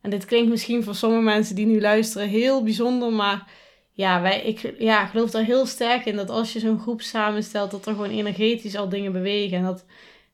En 0.00 0.10
dit 0.10 0.24
klinkt 0.24 0.50
misschien 0.50 0.84
voor 0.84 0.94
sommige 0.94 1.22
mensen 1.22 1.54
die 1.54 1.66
nu 1.66 1.80
luisteren 1.80 2.28
heel 2.28 2.62
bijzonder, 2.62 3.12
maar 3.12 3.50
ja, 3.92 4.20
wij, 4.20 4.42
ik 4.42 4.74
ja, 4.78 5.06
geloof 5.06 5.30
daar 5.30 5.44
heel 5.44 5.66
sterk 5.66 6.04
in 6.04 6.16
dat 6.16 6.30
als 6.30 6.52
je 6.52 6.58
zo'n 6.58 6.80
groep 6.80 7.00
samenstelt, 7.00 7.70
dat 7.70 7.86
er 7.86 7.92
gewoon 7.92 8.10
energetisch 8.10 8.76
al 8.76 8.88
dingen 8.88 9.12
bewegen. 9.12 9.58
En 9.58 9.64
dat 9.64 9.84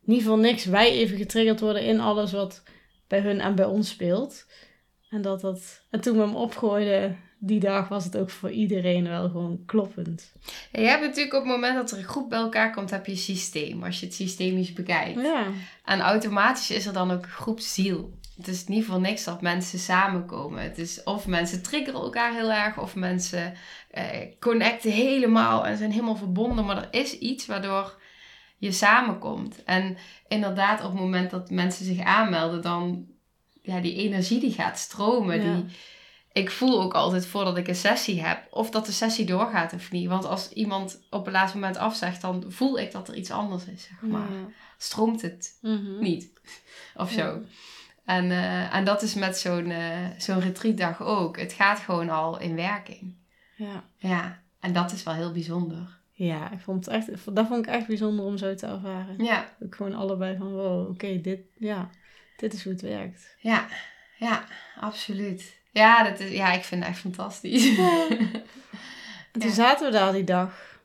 niet 0.01 0.25
voor 0.25 0.39
niks 0.39 0.65
wij 0.65 0.91
even 0.91 1.17
getriggerd 1.17 1.61
worden 1.61 1.83
in 1.83 2.01
alles 2.01 2.33
wat 2.33 2.63
bij 3.09 3.21
hun 3.21 3.41
en 3.41 3.55
bij 3.55 3.65
ons 3.65 3.89
speelt. 3.89 4.47
En 5.11 5.23
dat 5.23 5.41
dat, 5.41 5.83
en 5.91 6.01
toen 6.01 6.17
we 6.17 6.23
hem 6.23 6.37
opgooiden 6.37 7.19
die 7.39 7.61
dag, 7.61 7.89
was 7.89 8.05
het 8.05 8.17
ook 8.17 8.31
voor 8.31 8.51
iedereen 8.51 9.09
wel 9.09 9.29
gewoon 9.29 9.63
kloppend. 9.67 10.33
En 10.73 10.83
je 10.83 10.89
hebt 10.89 11.03
natuurlijk 11.03 11.35
op 11.35 11.43
het 11.43 11.51
moment 11.51 11.75
dat 11.75 11.91
er 11.91 11.99
een 11.99 12.05
groep 12.05 12.29
bij 12.29 12.39
elkaar 12.39 12.73
komt, 12.73 12.91
heb 12.91 13.07
je 13.07 13.13
een 13.13 13.19
systeem. 13.19 13.83
Als 13.83 14.01
je 14.01 14.07
het 14.07 14.15
systemisch 14.15 14.73
bekijkt. 14.73 15.21
Ja, 15.21 15.47
En 15.85 16.01
automatisch 16.01 16.71
is 16.71 16.87
er 16.87 16.93
dan 16.93 17.11
ook 17.11 17.27
groepsziel. 17.27 18.19
Het 18.37 18.49
is 18.49 18.67
niet 18.67 18.85
voor 18.85 19.01
niks 19.01 19.25
dat 19.25 19.41
mensen 19.43 19.79
samenkomen. 19.79 20.63
Het 20.63 20.79
is 20.79 21.03
of 21.03 21.27
mensen 21.27 21.63
triggeren 21.63 22.01
elkaar 22.01 22.33
heel 22.33 22.53
erg, 22.53 22.79
of 22.79 22.95
mensen 22.95 23.55
eh, 23.91 24.07
connecten 24.41 24.91
helemaal 24.91 25.67
en 25.67 25.77
zijn 25.77 25.91
helemaal 25.91 26.17
verbonden. 26.17 26.65
Maar 26.65 26.77
er 26.77 27.01
is 27.01 27.19
iets 27.19 27.47
waardoor 27.47 28.01
je 28.59 28.73
samenkomt. 28.73 29.65
En 29.65 29.97
inderdaad, 30.29 30.85
op 30.85 30.91
het 30.91 31.01
moment 31.01 31.31
dat 31.31 31.51
mensen 31.51 31.85
zich 31.85 32.01
aanmelden, 32.01 32.63
dan 32.63 33.07
ja, 33.63 33.81
die 33.81 33.95
energie 33.95 34.41
die 34.41 34.53
gaat 34.53 34.79
stromen. 34.79 35.43
Ja. 35.43 35.55
Die, 35.55 35.65
ik 36.33 36.51
voel 36.51 36.83
ook 36.83 36.95
altijd 36.95 37.27
voordat 37.27 37.57
ik 37.57 37.69
een 37.69 37.75
sessie 37.75 38.23
heb, 38.23 38.47
of 38.51 38.71
dat 38.71 38.87
de 38.87 38.93
sessie 38.93 39.25
doorgaat 39.27 39.73
of 39.73 39.91
niet. 39.91 40.09
Want 40.09 40.25
als 40.25 40.51
iemand 40.53 41.03
op 41.11 41.27
een 41.27 41.33
laatste 41.33 41.59
moment 41.59 41.77
afzegt, 41.77 42.21
dan 42.21 42.45
voel 42.49 42.79
ik 42.79 42.93
dat 42.93 43.09
er 43.09 43.15
iets 43.15 43.31
anders 43.31 43.65
is, 43.65 43.83
zeg 43.83 44.01
maar. 44.11 44.33
ja. 44.33 44.49
Stroomt 44.79 45.23
het 45.23 45.59
Mhm. 45.61 45.99
niet. 45.99 46.31
Of 46.97 47.15
Ja. 47.15 47.39
En, 48.07 48.31
eh, 48.31 48.75
en 48.75 48.85
dat 48.85 49.03
is 49.03 49.15
met 49.15 49.39
zo'n 49.39 49.71
eh, 49.71 50.07
zo'n 50.19 50.41
retreatdag 50.41 51.03
ook. 51.03 51.39
Het 51.39 51.53
gaat 51.53 51.79
gewoon 51.79 52.11
al 52.11 52.41
in 52.41 52.55
werking. 52.57 53.15
Ja. 53.55 53.85
Ja, 53.97 54.43
en 54.61 54.73
dat 54.73 54.93
is 54.93 55.03
wel 55.03 55.15
heel 55.15 55.33
bijzonder. 55.33 55.99
ja, 56.13 56.51
ik 56.51 56.61
vond 56.61 56.85
het 56.85 56.95
echt, 56.95 57.35
dat 57.37 57.47
vond 57.47 57.67
ik 57.67 57.73
echt 57.73 57.87
bijzonder 57.87 58.25
om 58.25 58.37
zo 58.39 58.55
te 58.55 58.67
ervaren. 58.67 59.25
Ja, 59.25 59.49
Ook 59.65 59.75
gewoon 59.75 59.95
allebei 59.95 60.37
van, 60.37 60.53
wow, 60.53 60.89
oké, 60.91 61.21
dit, 61.21 61.41
ja, 61.59 61.91
dit 62.37 62.53
is 62.53 62.63
hoe 62.65 62.73
het 62.73 62.83
werkt. 62.83 63.37
ja, 63.41 63.67
ja, 64.19 64.45
absoluut. 64.81 65.55
Ja, 65.73 66.03
dat 66.03 66.21
is, 66.21 66.31
ja, 66.31 66.53
ik 66.53 66.65
vind 66.65 66.81
het 66.83 66.93
echt 66.93 67.01
fantastisch. 67.01 67.77
En 69.33 69.43
toen 69.43 69.51
Ja. 69.51 69.55
zaten 69.57 69.87
we 69.87 69.93
daar 69.93 70.13
die 70.13 70.25
dag. 70.25 70.81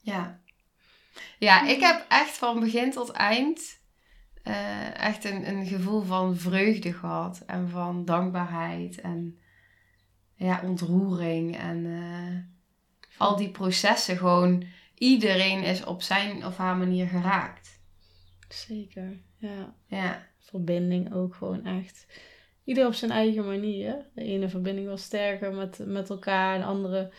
Ja. 0.00 0.40
Ja, 1.38 1.66
ik 1.66 1.80
heb 1.80 2.04
echt 2.08 2.30
van 2.36 2.60
begin 2.60 2.90
tot 2.90 3.10
eind 3.10 3.77
eh, 4.48 5.00
echt 5.00 5.24
een, 5.24 5.48
een 5.48 5.66
gevoel 5.66 6.02
van 6.02 6.36
vreugde 6.36 6.92
gehad. 6.92 7.42
En 7.46 7.68
van 7.68 8.04
dankbaarheid. 8.04 9.00
En 9.00 9.38
ja, 10.34 10.60
ontroering. 10.64 11.58
En 11.58 11.86
eh, 11.86 13.18
al 13.18 13.36
die 13.36 13.50
processen 13.50 14.16
gewoon... 14.16 14.64
Iedereen 14.94 15.62
is 15.62 15.84
op 15.84 16.02
zijn 16.02 16.46
of 16.46 16.56
haar 16.56 16.76
manier 16.76 17.06
geraakt. 17.06 17.80
Zeker, 18.48 19.20
ja. 19.36 19.74
Ja, 19.86 20.26
Verbinding 20.38 21.14
ook 21.14 21.34
gewoon 21.34 21.64
echt. 21.64 22.06
Ieder 22.64 22.86
op 22.86 22.94
zijn 22.94 23.10
eigen 23.10 23.46
manier. 23.46 24.06
De 24.14 24.22
ene 24.22 24.48
verbinding 24.48 24.88
was 24.88 25.02
sterker 25.02 25.54
met, 25.54 25.78
met 25.86 26.10
elkaar, 26.10 26.58
de 26.58 26.64
andere 26.64 27.12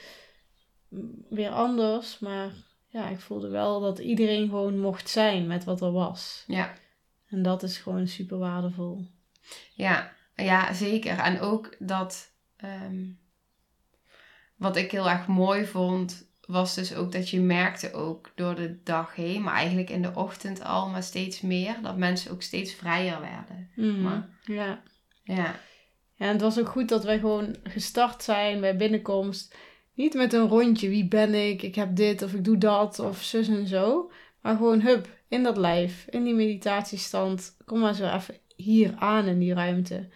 mm, 0.90 1.26
weer 1.30 1.50
anders. 1.50 2.20
Maar 2.20 2.52
ja, 2.88 3.10
ik 3.10 3.20
voelde 3.20 3.50
wel 3.50 3.80
dat 3.80 4.00
iedereen 4.00 4.50
gewoon 4.50 4.80
mocht 4.80 5.10
zijn 5.10 5.48
met 5.48 5.64
wat 5.64 5.82
er 5.82 5.92
was. 5.92 6.44
ja, 6.48 6.74
En 7.30 7.42
dat 7.42 7.64
is 7.64 7.78
gewoon 7.78 8.08
super 8.08 8.38
waardevol. 8.38 9.06
ja, 9.74 10.14
ja, 10.36 10.74
zeker. 10.74 11.18
En 11.18 11.40
ook 11.40 11.76
dat... 11.80 12.32
ehm, 12.58 13.06
wat 14.56 14.76
ik 14.76 14.92
heel 14.92 15.10
erg 15.10 15.28
mooi 15.28 15.66
vond... 15.66 16.28
was 16.48 16.76
dus 16.76 16.96
ook 16.96 17.12
dat 17.12 17.30
je 17.30 17.40
merkte 17.40 17.94
ook 17.94 18.32
door 18.36 18.56
de 18.56 18.84
dag 18.84 19.16
heen... 19.16 19.42
maar 19.42 19.54
eigenlijk 19.54 19.90
in 19.90 20.02
de 20.02 20.16
ochtend 20.16 20.64
al, 20.64 20.90
maar 20.90 21.04
steeds 21.04 21.42
meer... 21.42 21.76
dat 21.82 21.98
mensen 21.98 22.32
ook 22.32 22.42
steeds 22.42 22.74
vrijer 22.74 23.20
werden. 23.22 23.70
Maar- 24.02 24.30
Ja. 24.44 24.82
Ja, 25.24 25.36
Ja, 26.16 26.26
en 26.26 26.32
het 26.32 26.42
was 26.42 26.60
ook 26.60 26.70
goed 26.70 26.90
dat 26.90 27.04
wij 27.04 27.20
gewoon 27.20 27.56
gestart 27.64 28.24
zijn 28.24 28.60
bij 28.60 28.76
binnenkomst. 28.78 29.56
Niet 29.94 30.14
met 30.14 30.34
een 30.34 30.48
rondje, 30.48 30.90
wie 30.90 31.08
ben 31.08 31.34
ik, 31.34 31.62
ik 31.62 31.76
heb 31.76 31.96
dit 31.96 32.22
of 32.22 32.34
ik 32.34 32.44
doe 32.44 32.58
dat 32.58 33.00
of 33.00 33.22
zus 33.24 33.48
en 33.48 33.68
zo. 33.68 34.12
Maar 34.42 34.56
gewoon 34.56 34.82
hup, 34.82 35.19
in 35.30 35.44
dat 35.44 35.58
lijf, 35.58 36.06
in 36.10 36.24
die 36.24 36.34
meditatiestand. 36.34 37.56
Kom 37.66 37.80
maar 37.80 37.94
zo 37.94 38.10
even 38.16 38.38
hier 38.56 38.94
aan 38.98 39.26
in 39.26 39.40
die 39.40 39.54
ruimte. 39.54 40.10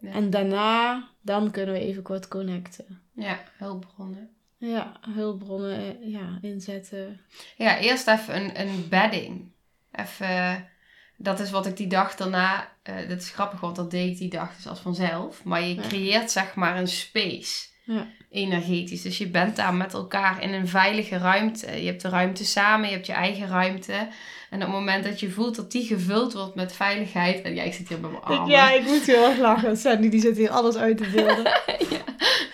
Ja. 0.00 0.10
En 0.12 0.30
daarna, 0.30 1.08
dan 1.20 1.50
kunnen 1.50 1.74
we 1.74 1.80
even 1.80 2.02
kort 2.02 2.28
connecten. 2.28 3.00
ja, 3.14 3.42
hulpbronnen. 3.56 4.28
Ja, 4.58 4.96
hulpbronnen 5.14 5.78
eh, 6.00 6.10
ja, 6.12 6.38
inzetten. 6.40 7.20
Ja, 7.56 7.78
eerst 7.78 8.08
even 8.08 8.36
een, 8.36 8.60
een 8.60 8.86
bedding. 8.88 9.52
Even, 9.92 10.68
dat 11.16 11.40
is 11.40 11.50
wat 11.50 11.66
ik 11.66 11.76
die 11.76 11.86
dag 11.86 12.16
daarna, 12.16 12.68
eh 12.82 13.08
dat 13.08 13.20
is 13.20 13.30
grappig, 13.30 13.60
want 13.60 13.76
dat 13.76 13.90
deed 13.90 14.10
ik 14.12 14.18
die 14.18 14.30
dag 14.30 14.56
dus 14.56 14.68
als 14.68 14.80
vanzelf. 14.80 15.44
Maar 15.44 15.62
je 15.62 15.74
Ja. 15.74 15.82
creëert 15.82 16.30
zeg 16.30 16.54
maar 16.54 16.78
een 16.78 16.88
space, 16.88 17.66
Ja. 17.84 18.06
energetisch. 18.30 19.02
Dus 19.02 19.18
je 19.18 19.28
bent 19.28 19.56
daar 19.56 19.74
met 19.74 19.94
elkaar 19.94 20.42
in 20.42 20.52
een 20.52 20.68
veilige 20.68 21.18
ruimte. 21.18 21.82
Je 21.82 21.86
hebt 21.86 22.02
de 22.02 22.08
ruimte 22.08 22.44
samen, 22.44 22.88
je 22.88 22.94
hebt 22.94 23.06
je 23.06 23.12
eigen 23.12 23.48
ruimte. 23.48 24.08
En 24.50 24.60
op 24.60 24.66
het 24.66 24.76
moment 24.78 25.04
dat 25.04 25.20
je 25.20 25.30
voelt 25.30 25.56
dat 25.56 25.72
die 25.72 25.86
gevuld 25.86 26.32
wordt 26.32 26.54
met 26.54 26.72
veiligheid. 26.72 27.42
En 27.42 27.54
ja, 27.54 27.62
ik 27.62 27.72
zit 27.72 27.88
hier 27.88 28.00
met 28.00 28.10
mijn 28.10 28.22
armen. 28.22 28.50
Ja, 28.50 28.70
ik 28.70 28.84
moet 28.84 29.06
heel 29.06 29.24
erg 29.28 29.38
lachen. 29.38 29.76
Sandy 29.86 30.08
die 30.08 30.20
zit 30.20 30.36
hier 30.36 30.50
alles 30.50 30.76
uit 30.76 30.96
te 30.96 31.10
beelden. 31.12 31.44
ja, 31.94 32.04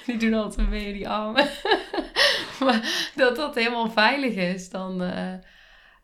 die 0.07 0.17
doen 0.17 0.35
altijd 0.35 0.69
mee, 0.69 0.93
die 0.93 1.09
armen. 1.09 1.49
maar 2.65 3.11
dat 3.15 3.37
dat 3.37 3.55
helemaal 3.55 3.91
veilig 3.91 4.35
is, 4.35 4.71
dan, 4.71 5.03
eh, 5.03 5.35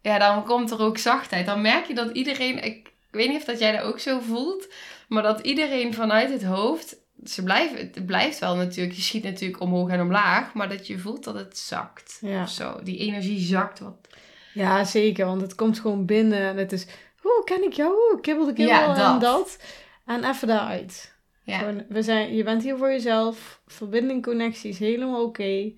ja, 0.02 0.18
dan 0.18 0.44
komt 0.44 0.70
er 0.70 0.80
ook 0.80 0.98
zachtheid. 0.98 1.46
Dan 1.46 1.60
merk 1.60 1.86
je 1.86 1.94
dat 1.94 2.10
iedereen, 2.10 2.64
ik, 2.64 2.76
ik 2.86 2.92
weet 3.10 3.28
niet 3.28 3.38
of 3.38 3.44
dat 3.44 3.58
jij 3.58 3.72
dat 3.72 3.82
ook 3.82 3.98
zo 3.98 4.20
voelt, 4.20 4.72
maar 5.08 5.22
dat 5.22 5.40
iedereen 5.40 5.94
vanuit 5.94 6.30
het 6.30 6.44
hoofd, 6.44 6.96
ze 7.30 7.42
blijven, 7.42 7.76
het 7.78 8.06
blijft 8.06 8.38
wel 8.38 8.56
natuurlijk, 8.56 8.96
je 8.96 9.02
schiet 9.02 9.22
natuurlijk 9.22 9.60
omhoog 9.60 9.88
en 9.88 10.00
omlaag, 10.00 10.54
maar 10.54 10.68
dat 10.68 10.86
je 10.86 10.98
voelt 10.98 11.24
dat 11.24 11.34
het 11.34 11.58
zakt. 11.58 12.18
Ja. 12.20 12.42
Of 12.42 12.48
zo, 12.48 12.80
die 12.82 12.98
energie 12.98 13.40
zakt 13.40 13.78
wat. 13.78 14.08
Ja, 14.54 14.84
zeker. 14.84 15.26
Want 15.26 15.40
het 15.40 15.54
komt 15.54 15.80
gewoon 15.80 16.06
binnen. 16.06 16.40
En 16.40 16.56
het 16.56 16.72
is, 16.72 16.86
oeh, 17.24 17.44
ken 17.44 17.64
ik 17.64 17.72
jou? 17.72 17.92
Oeh, 17.92 18.20
kibbel 18.20 18.44
de 18.44 18.52
kibbel 18.52 18.74
Ja, 18.74 19.12
en 19.12 19.18
dat. 19.18 19.58
En 20.06 20.24
even 20.24 20.48
daaruit. 20.48 21.14
Ja, 21.42 21.58
Gewoon, 21.58 21.84
we 21.88 22.02
zijn, 22.02 22.34
je 22.34 22.42
bent 22.42 22.62
hier 22.62 22.76
voor 22.76 22.90
jezelf. 22.90 23.60
Verbinding, 23.66 24.22
connectie 24.22 24.70
is 24.70 24.78
helemaal 24.78 25.24
oké. 25.24 25.72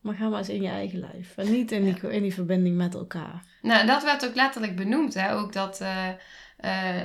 Maar 0.00 0.14
ga 0.14 0.28
maar 0.28 0.38
eens 0.38 0.48
in 0.48 0.62
je 0.62 0.68
eigen 0.68 0.98
lijf. 0.98 1.36
En 1.36 1.50
niet 1.50 1.72
in 1.72 1.84
die, 1.84 2.10
in 2.10 2.22
die 2.22 2.34
verbinding 2.34 2.76
met 2.76 2.94
elkaar. 2.94 3.44
Nou, 3.62 3.86
dat 3.86 4.02
werd 4.02 4.26
ook 4.26 4.34
letterlijk 4.34 4.76
benoemd. 4.76 5.14
Hè? 5.14 5.34
Ook 5.34 5.52
dat 5.52 5.80
eh, 5.80 6.08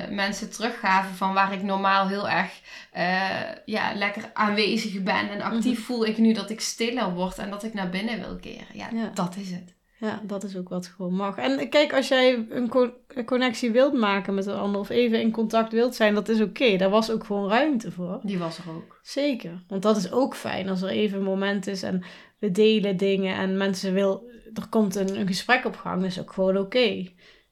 mensen 0.09 0.51
teruggaven 0.51 1.15
van 1.15 1.33
waar 1.33 1.53
ik 1.53 1.63
normaal 1.63 2.07
heel 2.07 2.29
erg 2.29 2.61
eh, 2.91 3.29
ja, 3.65 3.93
lekker 3.95 4.29
aanwezig 4.33 5.03
ben. 5.03 5.29
En 5.29 5.41
actief 5.41 5.85
voel 5.85 6.05
ik 6.05 6.17
nu 6.17 6.33
dat 6.33 6.49
ik 6.49 6.61
stiller 6.61 7.13
word 7.13 7.37
en 7.37 7.49
dat 7.49 7.63
ik 7.63 7.73
naar 7.73 7.89
binnen 7.89 8.19
wil 8.19 8.35
keren. 8.35 8.65
Ja, 8.73 8.87
Ja. 8.93 9.11
dat 9.13 9.35
is 9.35 9.51
het. 9.51 9.77
Ja, 9.97 10.21
dat 10.23 10.43
is 10.43 10.57
ook 10.57 10.69
wat 10.69 10.87
gewoon 10.87 11.13
mag. 11.13 11.37
En 11.37 11.69
kijk, 11.69 11.93
als 11.93 12.07
jij 12.07 12.45
een, 12.49 12.69
co- 12.69 12.93
een 13.07 13.25
connectie 13.25 13.71
wilt 13.71 13.93
maken 13.93 14.33
met 14.33 14.45
een 14.45 14.55
ander... 14.57 14.81
of 14.81 14.89
even 14.89 15.21
in 15.21 15.31
contact 15.31 15.71
wilt 15.71 15.95
zijn, 15.95 16.13
dat 16.13 16.29
is 16.29 16.41
oké. 16.41 16.77
Daar 16.77 16.89
was 16.89 17.11
ook 17.11 17.23
gewoon 17.25 17.49
ruimte 17.49 17.91
voor. 17.91 18.19
Die 18.23 18.37
was 18.37 18.57
er 18.57 18.63
ook. 18.75 18.99
Zeker. 19.03 19.63
Want 19.67 19.81
dat 19.81 19.97
is 19.97 20.11
ook 20.11 20.35
fijn 20.35 20.69
als 20.69 20.81
er 20.81 20.89
even 20.89 21.17
een 21.17 21.23
moment 21.23 21.67
is 21.67 21.83
en 21.83 22.03
we 22.37 22.51
delen 22.51 22.97
dingen 22.97 23.35
en 23.35 23.57
mensen 23.57 23.93
wil, 23.93 24.29
er 24.53 24.67
komt 24.69 24.95
een, 24.95 25.19
een 25.19 25.27
gesprek 25.27 25.65
op 25.65 25.75
gang, 25.75 26.03
is 26.05 26.19
ook 26.19 26.33
gewoon 26.33 26.57
oké. 26.57 27.07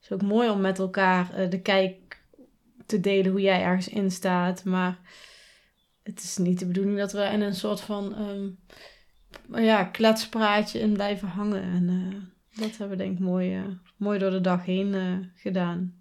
Is 0.09 0.13
ook 0.13 0.21
mooi 0.21 0.49
om 0.49 0.61
met 0.61 0.79
elkaar 0.79 1.33
eh, 1.33 1.49
de 1.49 1.61
kijk 1.61 2.21
te 2.85 2.99
delen 2.99 3.31
hoe 3.31 3.41
jij 3.41 3.61
ergens 3.61 3.87
in 3.87 4.11
staat. 4.11 4.63
Maar 4.63 4.99
het 6.03 6.23
is 6.23 6.37
niet 6.37 6.59
de 6.59 6.65
bedoeling 6.65 6.97
dat 6.97 7.11
we 7.11 7.23
in 7.23 7.41
een 7.41 7.55
soort 7.55 7.81
van 7.81 8.15
ehm, 8.15 9.63
ja, 9.63 9.83
kletspraatje 9.83 10.79
in 10.79 10.93
blijven 10.93 11.27
hangen. 11.27 11.63
En 11.63 11.89
eh, 11.89 12.59
dat 12.61 12.77
hebben 12.77 12.97
we 12.97 13.03
denk 13.03 13.17
ik 13.17 13.23
mooi, 13.25 13.55
eh, 13.55 13.63
mooi 13.97 14.19
door 14.19 14.31
de 14.31 14.41
dag 14.41 14.65
heen 14.65 15.31
gedaan. 15.35 15.95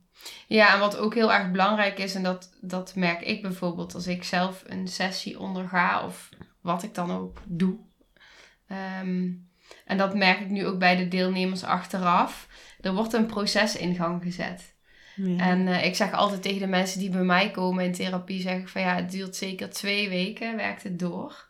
Ja, 0.46 0.74
en 0.74 0.80
wat 0.80 0.96
ook 0.96 1.14
heel 1.14 1.32
erg 1.32 1.50
belangrijk 1.50 1.98
is, 1.98 2.14
en 2.14 2.22
dat, 2.22 2.56
dat 2.60 2.94
merk 2.94 3.20
ik 3.20 3.42
bijvoorbeeld 3.42 3.94
als 3.94 4.06
ik 4.06 4.24
zelf 4.24 4.62
een 4.66 4.88
sessie 4.88 5.38
onderga, 5.38 6.04
of 6.04 6.28
wat 6.60 6.82
ik 6.82 6.94
dan 6.94 7.10
ook 7.10 7.42
doe. 7.44 7.78
Ehm, 8.66 9.32
en 9.84 9.96
dat 9.96 10.14
merk 10.14 10.40
ik 10.40 10.50
nu 10.50 10.66
ook 10.66 10.78
bij 10.78 10.96
de 10.96 11.08
deelnemers 11.08 11.64
achteraf. 11.64 12.48
Er 12.86 12.94
wordt 12.94 13.12
een 13.12 13.26
proces 13.26 13.76
in 13.76 13.94
gang 13.94 14.22
gezet. 14.22 14.74
Ja. 15.16 15.38
En 15.38 15.68
ik 15.68 15.94
zeg 15.94 16.12
altijd 16.12 16.42
tegen 16.42 16.60
de 16.60 16.66
mensen 16.66 16.98
die 16.98 17.10
bij 17.10 17.22
mij 17.22 17.50
komen 17.50 17.84
in 17.84 17.92
therapie, 17.92 18.40
zeg 18.40 18.58
ik 18.58 18.68
van 18.68 18.80
ja, 18.80 18.94
het 18.94 19.10
duurt 19.10 19.36
zeker 19.36 19.70
twee 19.70 20.08
weken, 20.08 20.56
werkt 20.56 20.82
het 20.82 20.98
door. 20.98 21.46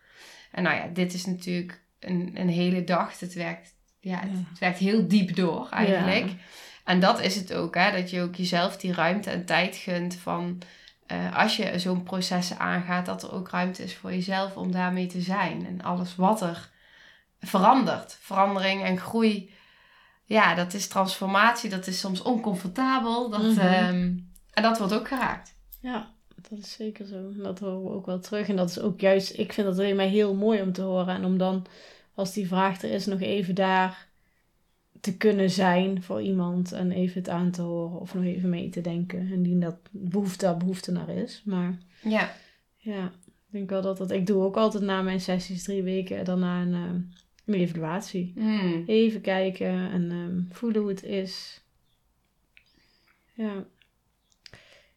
En 0.53 0.63
nou 0.63 0.77
ja, 0.77 0.87
dit 0.87 1.15
is 1.15 1.27
natuurlijk 1.27 1.81
een, 2.01 2.31
een 2.35 2.49
hele 2.49 2.85
dag. 2.85 3.21
Het 3.21 3.35
werkt, 3.35 3.75
ja, 4.01 4.21
het, 4.21 4.59
werkt 4.59 4.79
heel 4.79 5.09
diep 5.09 5.37
door 5.37 5.69
eigenlijk. 5.71 6.33
En 6.85 7.01
dat 7.01 7.21
is 7.21 7.37
het 7.37 7.53
ook, 7.53 7.75
hè, 7.75 7.93
dat 7.93 8.11
je 8.11 8.23
ook 8.23 8.35
jezelf 8.35 8.77
die 8.77 8.93
ruimte 8.93 9.31
en 9.31 9.45
tijd 9.45 9.77
gunt 9.77 10.15
van 10.15 10.63
uh, 11.13 11.37
als 11.37 11.57
je 11.57 11.79
zo'n 11.79 12.03
proces 12.03 12.59
aangaat, 12.59 13.07
dat 13.07 13.23
er 13.23 13.33
ook 13.33 13.51
ruimte 13.51 13.83
is 13.83 13.95
voor 13.95 14.11
jezelf 14.11 14.57
om 14.57 14.73
daarmee 14.73 15.07
te 15.07 15.21
zijn. 15.21 15.67
En 15.67 15.83
alles 15.83 16.17
wat 16.17 16.43
er 16.43 16.71
verandert, 17.41 18.19
verandering 18.21 18.83
en 18.83 18.99
groei, 18.99 19.55
ja, 20.27 20.55
dat 20.55 20.75
is 20.75 20.89
transformatie, 20.89 21.71
dat 21.71 21.87
is 21.87 22.01
soms 22.01 22.23
oncomfortabel. 22.23 23.31
Dat, 23.31 23.43
mm 23.43 24.35
en 24.57 24.63
dat 24.63 24.79
wordt 24.79 24.95
ook 24.95 25.09
geraakt. 25.09 25.55
Ja, 25.81 26.15
dat 26.35 26.59
is 26.59 26.73
zeker 26.73 27.07
zo. 27.07 27.33
Dat 27.37 27.59
horen 27.59 27.83
we 27.83 27.91
ook 27.91 28.07
wel 28.07 28.21
terug. 28.21 28.49
En 28.49 28.57
dat 28.57 28.71
is 28.71 28.81
ook 28.81 29.01
juist, 29.01 29.39
ik 29.39 29.53
vind 29.53 29.67
dat 29.67 29.79
alleen 29.79 29.97
maar 29.97 30.07
heel 30.07 30.35
mooi 30.35 30.63
om 30.63 30.73
te 30.73 30.83
horen. 30.83 31.15
En 31.15 31.25
om 31.25 31.39
dan, 31.39 31.67
als 32.15 32.33
die 32.33 32.47
vraag 32.47 32.83
er 32.83 32.91
is, 32.91 33.07
nog 33.07 33.21
even 33.21 33.55
daar 33.55 34.09
te 35.01 35.17
kunnen 35.17 35.51
zijn 35.51 36.03
voor 36.03 36.23
iemand. 36.23 36.73
En 36.73 36.93
even 36.93 37.19
het 37.21 37.29
aan 37.29 37.51
te 37.51 37.63
horen 37.63 38.01
of 38.01 38.15
nog 38.15 38.25
even 38.25 38.49
mee 38.49 38.69
te 38.69 38.81
denken. 38.81 39.33
En 39.33 39.43
die 39.43 39.59
dat 39.59 39.77
behoefte, 39.91 40.55
behoefte 40.59 40.93
naar 40.93 41.09
is. 41.09 41.43
Maar 41.45 41.79
ja, 42.03 42.33
ja 42.77 43.05
ik 43.05 43.53
denk 43.53 43.71
wel 43.71 43.83
dat 43.83 43.99
dat... 43.99 44.11
Ik 44.11 44.27
doe 44.27 44.43
ook 44.43 44.57
altijd 44.57 44.83
na 44.83 45.03
mijn 45.03 45.21
sessies 45.21 45.63
drie 45.63 45.83
weken 45.83 46.25
daarna 46.25 46.61
een, 46.61 47.13
een 47.47 47.55
evaluatie. 47.55 48.33
Mm. 48.35 48.85
Even 48.87 49.21
kijken 49.21 49.91
en 49.91 50.11
um, 50.11 50.49
voelen 50.51 50.81
hoe 50.81 50.91
het 50.91 51.03
is. 51.03 51.65
Ja. 53.33 53.67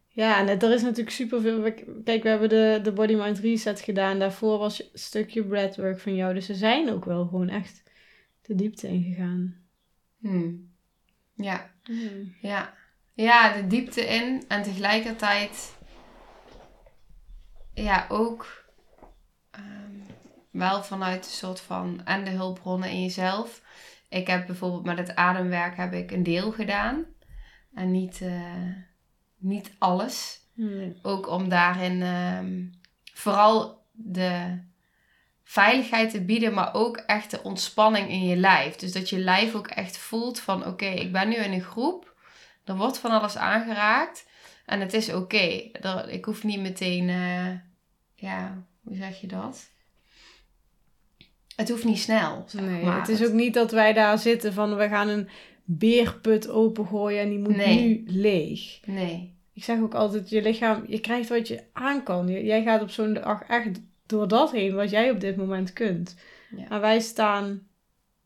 Ja, 0.08 0.38
en 0.38 0.60
er 0.60 0.72
is 0.72 0.82
natuurlijk 0.82 1.10
superveel. 1.10 1.72
Kijk, 2.04 2.22
we 2.22 2.28
hebben 2.28 2.48
de, 2.48 2.80
de 2.82 2.92
Body 2.92 3.14
Mind 3.14 3.38
Reset 3.38 3.80
gedaan. 3.80 4.18
Daarvoor 4.18 4.58
was 4.58 4.82
een 4.82 4.88
stukje 4.92 5.44
breathwork 5.44 5.98
van 5.98 6.14
jou. 6.14 6.34
Dus 6.34 6.46
ze 6.46 6.54
zijn 6.54 6.90
ook 6.90 7.04
wel 7.04 7.26
gewoon 7.26 7.48
echt 7.48 7.82
de 8.42 8.54
diepte 8.54 8.88
ingegaan. 8.88 9.56
Hmm. 10.18 10.70
Ja. 11.34 11.70
Hmm. 11.82 12.34
ja. 12.40 12.74
Ja, 13.14 13.52
de 13.52 13.66
diepte 13.66 14.00
in. 14.00 14.42
En 14.48 14.62
tegelijkertijd. 14.62 15.78
Ja, 17.74 18.06
ook. 18.08 18.64
Um, 19.56 20.02
wel 20.50 20.82
vanuit 20.82 21.24
een 21.24 21.30
soort 21.30 21.60
van. 21.60 22.00
En 22.04 22.24
de 22.24 22.30
hulpbronnen 22.30 22.90
in 22.90 23.02
jezelf. 23.02 23.62
Ik 24.08 24.26
heb 24.26 24.46
bijvoorbeeld 24.46 24.84
met 24.84 24.98
het 24.98 25.14
ademwerk 25.14 25.76
heb 25.76 25.92
ik 25.92 26.10
een 26.10 26.22
deel 26.22 26.52
gedaan. 26.52 27.04
En 27.74 27.90
niet. 27.90 28.20
Uh, 28.20 28.74
niet 29.40 29.72
alles. 29.78 30.38
Ook 31.02 31.28
om 31.28 31.48
daarin 31.48 32.02
ehm, 32.02 32.66
vooral 33.12 33.84
de 33.92 34.58
veiligheid 35.44 36.10
te 36.10 36.24
bieden, 36.24 36.54
maar 36.54 36.74
ook 36.74 36.96
echt 36.96 37.30
de 37.30 37.42
ontspanning 37.42 38.08
in 38.08 38.24
je 38.24 38.36
lijf. 38.36 38.76
Dus 38.76 38.92
dat 38.92 39.08
je 39.08 39.18
lijf 39.18 39.54
ook 39.54 39.66
echt 39.66 39.98
voelt 39.98 40.40
van 40.40 40.66
oké, 40.66 40.86
ik 40.86 41.12
ben 41.12 41.28
nu 41.28 41.34
in 41.34 41.52
een 41.52 41.60
groep, 41.60 42.14
er 42.64 42.76
wordt 42.76 42.98
van 42.98 43.10
alles 43.10 43.36
aangeraakt 43.36 44.28
en 44.66 44.80
het 44.80 44.94
is 44.94 45.12
oké. 45.12 45.70
Ik 46.08 46.24
hoef 46.24 46.44
niet 46.44 46.60
meteen, 46.60 47.08
uh, 47.08 47.50
ja, 48.14 48.64
hoe 48.82 48.96
zeg 48.96 49.20
je 49.20 49.26
dat? 49.26 49.70
Het 51.60 51.68
hoeft 51.68 51.84
niet 51.84 51.98
snel. 51.98 52.44
nee, 52.52 52.84
het 52.84 53.08
is 53.08 53.26
ook 53.26 53.32
niet 53.32 53.54
dat 53.54 53.70
wij 53.70 53.92
daar 53.92 54.18
zitten 54.18 54.52
van 54.52 54.76
we 54.76 54.88
gaan 54.88 55.08
een 55.08 55.28
beerput 55.64 56.48
opengooien 56.48 57.20
en 57.20 57.28
die 57.28 57.38
moet 57.38 57.56
nu 57.56 58.02
leeg. 58.06 58.80
Nee. 58.86 59.34
Ik 59.52 59.64
zeg 59.64 59.80
ook 59.80 59.94
altijd, 59.94 60.30
je 60.30 60.42
lichaam, 60.42 60.84
je 60.86 61.00
krijgt 61.00 61.28
wat 61.28 61.48
je 61.48 61.62
aan 61.72 62.02
kan. 62.02 62.28
Jij 62.28 62.62
gaat 62.62 62.82
op 62.82 62.90
zo'n 62.90 63.14
dag 63.14 63.42
echt 63.42 63.80
door 64.06 64.28
dat 64.28 64.50
heen 64.50 64.74
wat 64.74 64.90
jij 64.90 65.10
op 65.10 65.20
dit 65.20 65.36
moment 65.36 65.72
kunt. 65.72 66.16
Ja. 66.56 66.64
Maar 66.68 66.80
wij 66.80 67.00
staan 67.00 67.62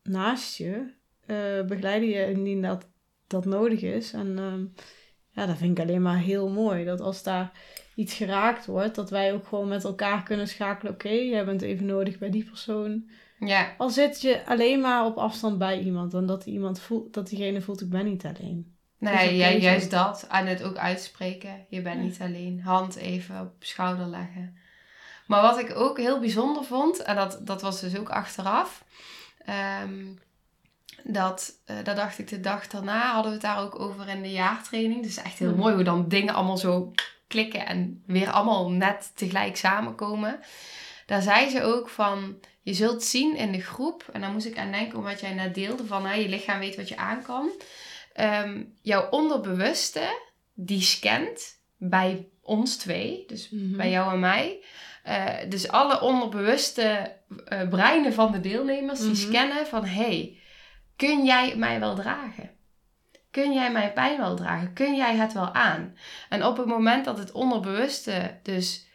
naast 0.03 0.57
je, 0.57 0.91
uh, 1.27 1.65
begeleiden 1.67 2.09
je 2.09 2.31
indien 2.31 2.61
dat, 2.61 2.87
dat 3.27 3.45
nodig 3.45 3.81
is. 3.81 4.13
En 4.13 4.37
uh, 4.37 4.85
ja, 5.31 5.45
dat 5.45 5.57
vind 5.57 5.77
ik 5.77 5.85
alleen 5.85 6.01
maar 6.01 6.19
heel 6.19 6.49
mooi. 6.49 6.85
Dat 6.85 7.01
als 7.01 7.23
daar 7.23 7.51
iets 7.95 8.13
geraakt 8.13 8.65
wordt, 8.65 8.95
dat 8.95 9.09
wij 9.09 9.33
ook 9.33 9.47
gewoon 9.47 9.67
met 9.67 9.83
elkaar 9.83 10.23
kunnen 10.23 10.47
schakelen. 10.47 10.93
Oké, 10.93 11.09
jij 11.09 11.45
bent 11.45 11.61
even 11.61 11.85
nodig 11.85 12.17
bij 12.17 12.29
die 12.29 12.43
persoon. 12.43 13.09
Ja. 13.39 13.75
Al 13.77 13.89
zit 13.89 14.21
je 14.21 14.45
alleen 14.45 14.81
maar 14.81 15.05
op 15.05 15.17
afstand 15.17 15.57
bij 15.57 15.79
iemand 15.79 16.13
en 16.13 16.25
dat 16.25 16.45
iemand 16.45 16.79
voelt, 16.79 17.13
dat 17.13 17.27
diegene 17.27 17.61
voelt, 17.61 17.81
ik 17.81 17.89
ben 17.89 18.05
niet 18.05 18.25
alleen. 18.25 18.75
Nee, 18.97 19.59
juist 19.59 19.91
dat. 19.91 20.27
En 20.29 20.47
het 20.47 20.63
ook 20.63 20.77
uitspreken. 20.77 21.65
Je 21.69 21.81
bent 21.81 22.01
niet 22.01 22.21
alleen. 22.21 22.61
Hand 22.61 22.95
even 22.95 23.41
op 23.41 23.53
schouder 23.59 24.05
leggen. 24.05 24.57
Maar 25.27 25.41
wat 25.41 25.59
ik 25.59 25.75
ook 25.75 25.97
heel 25.97 26.19
bijzonder 26.19 26.63
vond, 26.63 27.01
en 27.01 27.15
dat, 27.15 27.39
dat 27.41 27.61
was 27.61 27.81
dus 27.81 27.97
ook 27.97 28.09
achteraf. 28.09 28.83
Um, 29.83 30.19
dat, 31.03 31.53
uh, 31.65 31.75
dat 31.83 31.95
dacht 31.95 32.19
ik 32.19 32.27
de 32.27 32.39
dag 32.39 32.67
daarna, 32.67 33.11
hadden 33.11 33.31
we 33.31 33.37
het 33.37 33.45
daar 33.45 33.59
ook 33.59 33.79
over 33.79 34.07
in 34.07 34.21
de 34.21 34.31
jaartraining. 34.31 35.03
Dus 35.03 35.17
echt 35.17 35.39
heel 35.39 35.55
mooi 35.55 35.73
hoe 35.75 35.83
dan 35.83 36.07
dingen 36.07 36.33
allemaal 36.33 36.57
zo 36.57 36.91
klikken 37.27 37.65
en 37.65 38.03
weer 38.05 38.31
allemaal 38.31 38.71
net 38.71 39.11
tegelijk 39.15 39.57
samenkomen. 39.57 40.39
Daar 41.05 41.21
zei 41.21 41.49
ze 41.49 41.61
ook 41.63 41.89
van, 41.89 42.39
je 42.61 42.73
zult 42.73 43.03
zien 43.03 43.35
in 43.35 43.51
de 43.51 43.61
groep, 43.61 44.09
en 44.13 44.21
dan 44.21 44.31
moest 44.31 44.45
ik 44.45 44.57
aan 44.57 44.71
denken 44.71 44.97
om 44.97 45.03
wat 45.03 45.19
jij 45.19 45.33
net 45.33 45.55
deelde, 45.55 45.85
van 45.85 46.05
hè, 46.05 46.13
je 46.13 46.29
lichaam 46.29 46.59
weet 46.59 46.75
wat 46.75 46.89
je 46.89 46.97
aan 46.97 47.23
kan. 47.23 47.49
Ehm, 48.13 48.63
jouw 48.81 49.09
onderbewuste, 49.09 50.19
die 50.53 50.81
scant 50.81 51.59
bij 51.77 52.27
ons 52.41 52.77
twee, 52.77 53.23
dus 53.27 53.49
mhm. 53.49 53.77
bij 53.77 53.89
jou 53.89 54.13
en 54.13 54.19
mij. 54.19 54.63
Uh, 55.07 55.33
dus 55.49 55.67
alle 55.67 56.01
onderbewuste 56.01 57.15
uh, 57.29 57.69
breinen 57.69 58.13
van 58.13 58.31
de 58.31 58.39
deelnemers, 58.39 58.99
die 58.99 59.07
mhm. 59.07 59.17
scannen 59.17 59.67
van... 59.67 59.85
hey, 59.85 60.39
kun 60.95 61.25
jij 61.25 61.55
mij 61.55 61.79
wel 61.79 61.95
dragen? 61.95 62.51
Kun 63.31 63.53
jij 63.53 63.71
mijn 63.71 63.93
pijn 63.93 64.17
wel 64.17 64.35
dragen? 64.35 64.73
Kun 64.73 64.95
jij 64.95 65.15
het 65.15 65.33
wel 65.33 65.53
aan? 65.53 65.97
En 66.29 66.45
op 66.45 66.57
het 66.57 66.65
moment 66.65 67.05
dat 67.05 67.17
het 67.17 67.31
onderbewuste 67.31 68.39
dus 68.43 68.87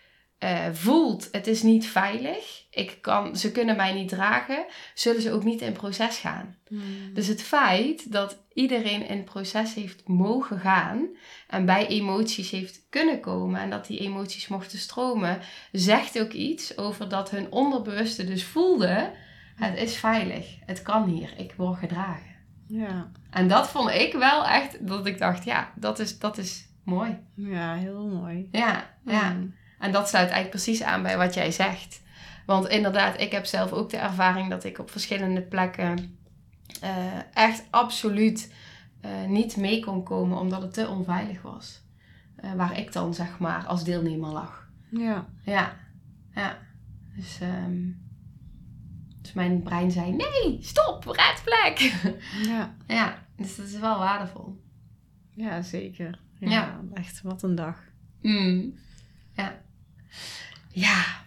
uh, 0.44 0.66
voelt, 0.72 1.28
het 1.32 1.46
is 1.46 1.62
niet 1.62 1.86
veilig, 1.86 2.64
ik 2.70 2.98
kan, 3.00 3.36
ze 3.36 3.52
kunnen 3.52 3.76
mij 3.76 3.92
niet 3.92 4.08
dragen, 4.08 4.64
zullen 4.94 5.22
ze 5.22 5.32
ook 5.32 5.44
niet 5.44 5.60
in 5.60 5.72
proces 5.72 6.18
gaan. 6.18 6.56
Hmm. 6.68 7.14
Dus 7.14 7.26
het 7.26 7.42
feit 7.42 8.12
dat 8.12 8.38
iedereen 8.52 9.08
in 9.08 9.24
proces 9.24 9.74
heeft 9.74 10.08
mogen 10.08 10.60
gaan 10.60 11.08
en 11.48 11.64
bij 11.64 11.86
emoties 11.86 12.50
heeft 12.50 12.86
kunnen 12.90 13.20
komen 13.20 13.60
en 13.60 13.70
dat 13.70 13.86
die 13.86 13.98
emoties 13.98 14.48
mochten 14.48 14.78
stromen, 14.78 15.38
zegt 15.72 16.20
ook 16.20 16.32
iets 16.32 16.78
over 16.78 17.08
dat 17.08 17.30
hun 17.30 17.52
onderbewuste 17.52 18.24
dus 18.24 18.44
voelde, 18.44 19.12
het 19.54 19.78
is 19.78 19.96
veilig, 19.96 20.56
het 20.66 20.82
kan 20.82 21.08
hier, 21.08 21.34
ik 21.36 21.52
word 21.56 21.78
gedragen. 21.78 22.36
Ja. 22.66 23.10
En 23.30 23.48
dat 23.48 23.68
vond 23.68 23.90
ik 23.90 24.12
wel 24.12 24.46
echt, 24.46 24.86
dat 24.86 25.06
ik 25.06 25.18
dacht, 25.18 25.44
ja, 25.44 25.72
dat 25.76 25.98
is, 25.98 26.18
dat 26.18 26.38
is 26.38 26.68
mooi. 26.84 27.18
Ja, 27.34 27.74
heel 27.74 28.06
mooi. 28.06 28.48
Ja, 28.50 28.96
ja. 29.04 29.32
Hmm. 29.32 29.58
En 29.80 29.92
dat 29.92 30.08
sluit 30.08 30.30
eigenlijk 30.30 30.50
precies 30.50 30.82
aan 30.82 31.02
bij 31.02 31.16
wat 31.16 31.34
jij 31.34 31.50
zegt. 31.50 32.02
Want 32.46 32.68
inderdaad, 32.68 33.20
ik 33.20 33.32
heb 33.32 33.44
zelf 33.44 33.72
ook 33.72 33.90
de 33.90 33.96
ervaring 33.96 34.50
dat 34.50 34.64
ik 34.64 34.78
op 34.78 34.90
verschillende 34.90 35.42
plekken 35.42 36.18
uh, 36.84 37.34
echt 37.34 37.64
absoluut 37.70 38.52
uh, 39.04 39.24
niet 39.26 39.56
mee 39.56 39.84
kon 39.84 40.02
komen 40.02 40.38
omdat 40.38 40.62
het 40.62 40.74
te 40.74 40.88
onveilig 40.88 41.42
was. 41.42 41.82
Uh, 42.44 42.52
waar 42.52 42.78
ik 42.78 42.92
dan 42.92 43.14
zeg 43.14 43.38
maar 43.38 43.66
als 43.66 43.84
deelnemer 43.84 44.30
lag. 44.32 44.68
Ja. 44.90 45.28
Ja. 45.44 45.76
Ja. 46.34 46.58
Dus, 47.16 47.38
um, 47.42 48.02
dus 49.22 49.32
mijn 49.32 49.62
brein 49.62 49.90
zei: 49.90 50.12
nee, 50.12 50.58
stop, 50.60 51.04
red 51.04 51.42
plek. 51.44 51.92
Ja. 52.52 52.74
ja. 52.86 53.26
Dus 53.36 53.56
dat 53.56 53.66
is 53.66 53.78
wel 53.78 53.98
waardevol. 53.98 54.62
Ja, 55.30 55.62
zeker. 55.62 56.20
Ja, 56.38 56.50
ja. 56.50 56.80
Echt, 56.94 57.22
wat 57.22 57.42
een 57.42 57.54
dag. 57.54 57.82
Mm. 58.20 58.74
Ja. 59.32 59.62
Ja. 60.68 61.24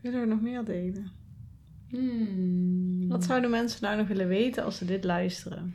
Willen 0.00 0.20
we 0.20 0.26
nog 0.26 0.40
meer 0.40 0.64
delen? 0.64 1.10
Hmm. 1.88 3.08
Wat 3.08 3.24
zouden 3.24 3.50
mensen 3.50 3.82
nou 3.82 3.96
nog 3.96 4.08
willen 4.08 4.28
weten 4.28 4.64
als 4.64 4.76
ze 4.76 4.84
dit 4.84 5.04
luisteren? 5.04 5.74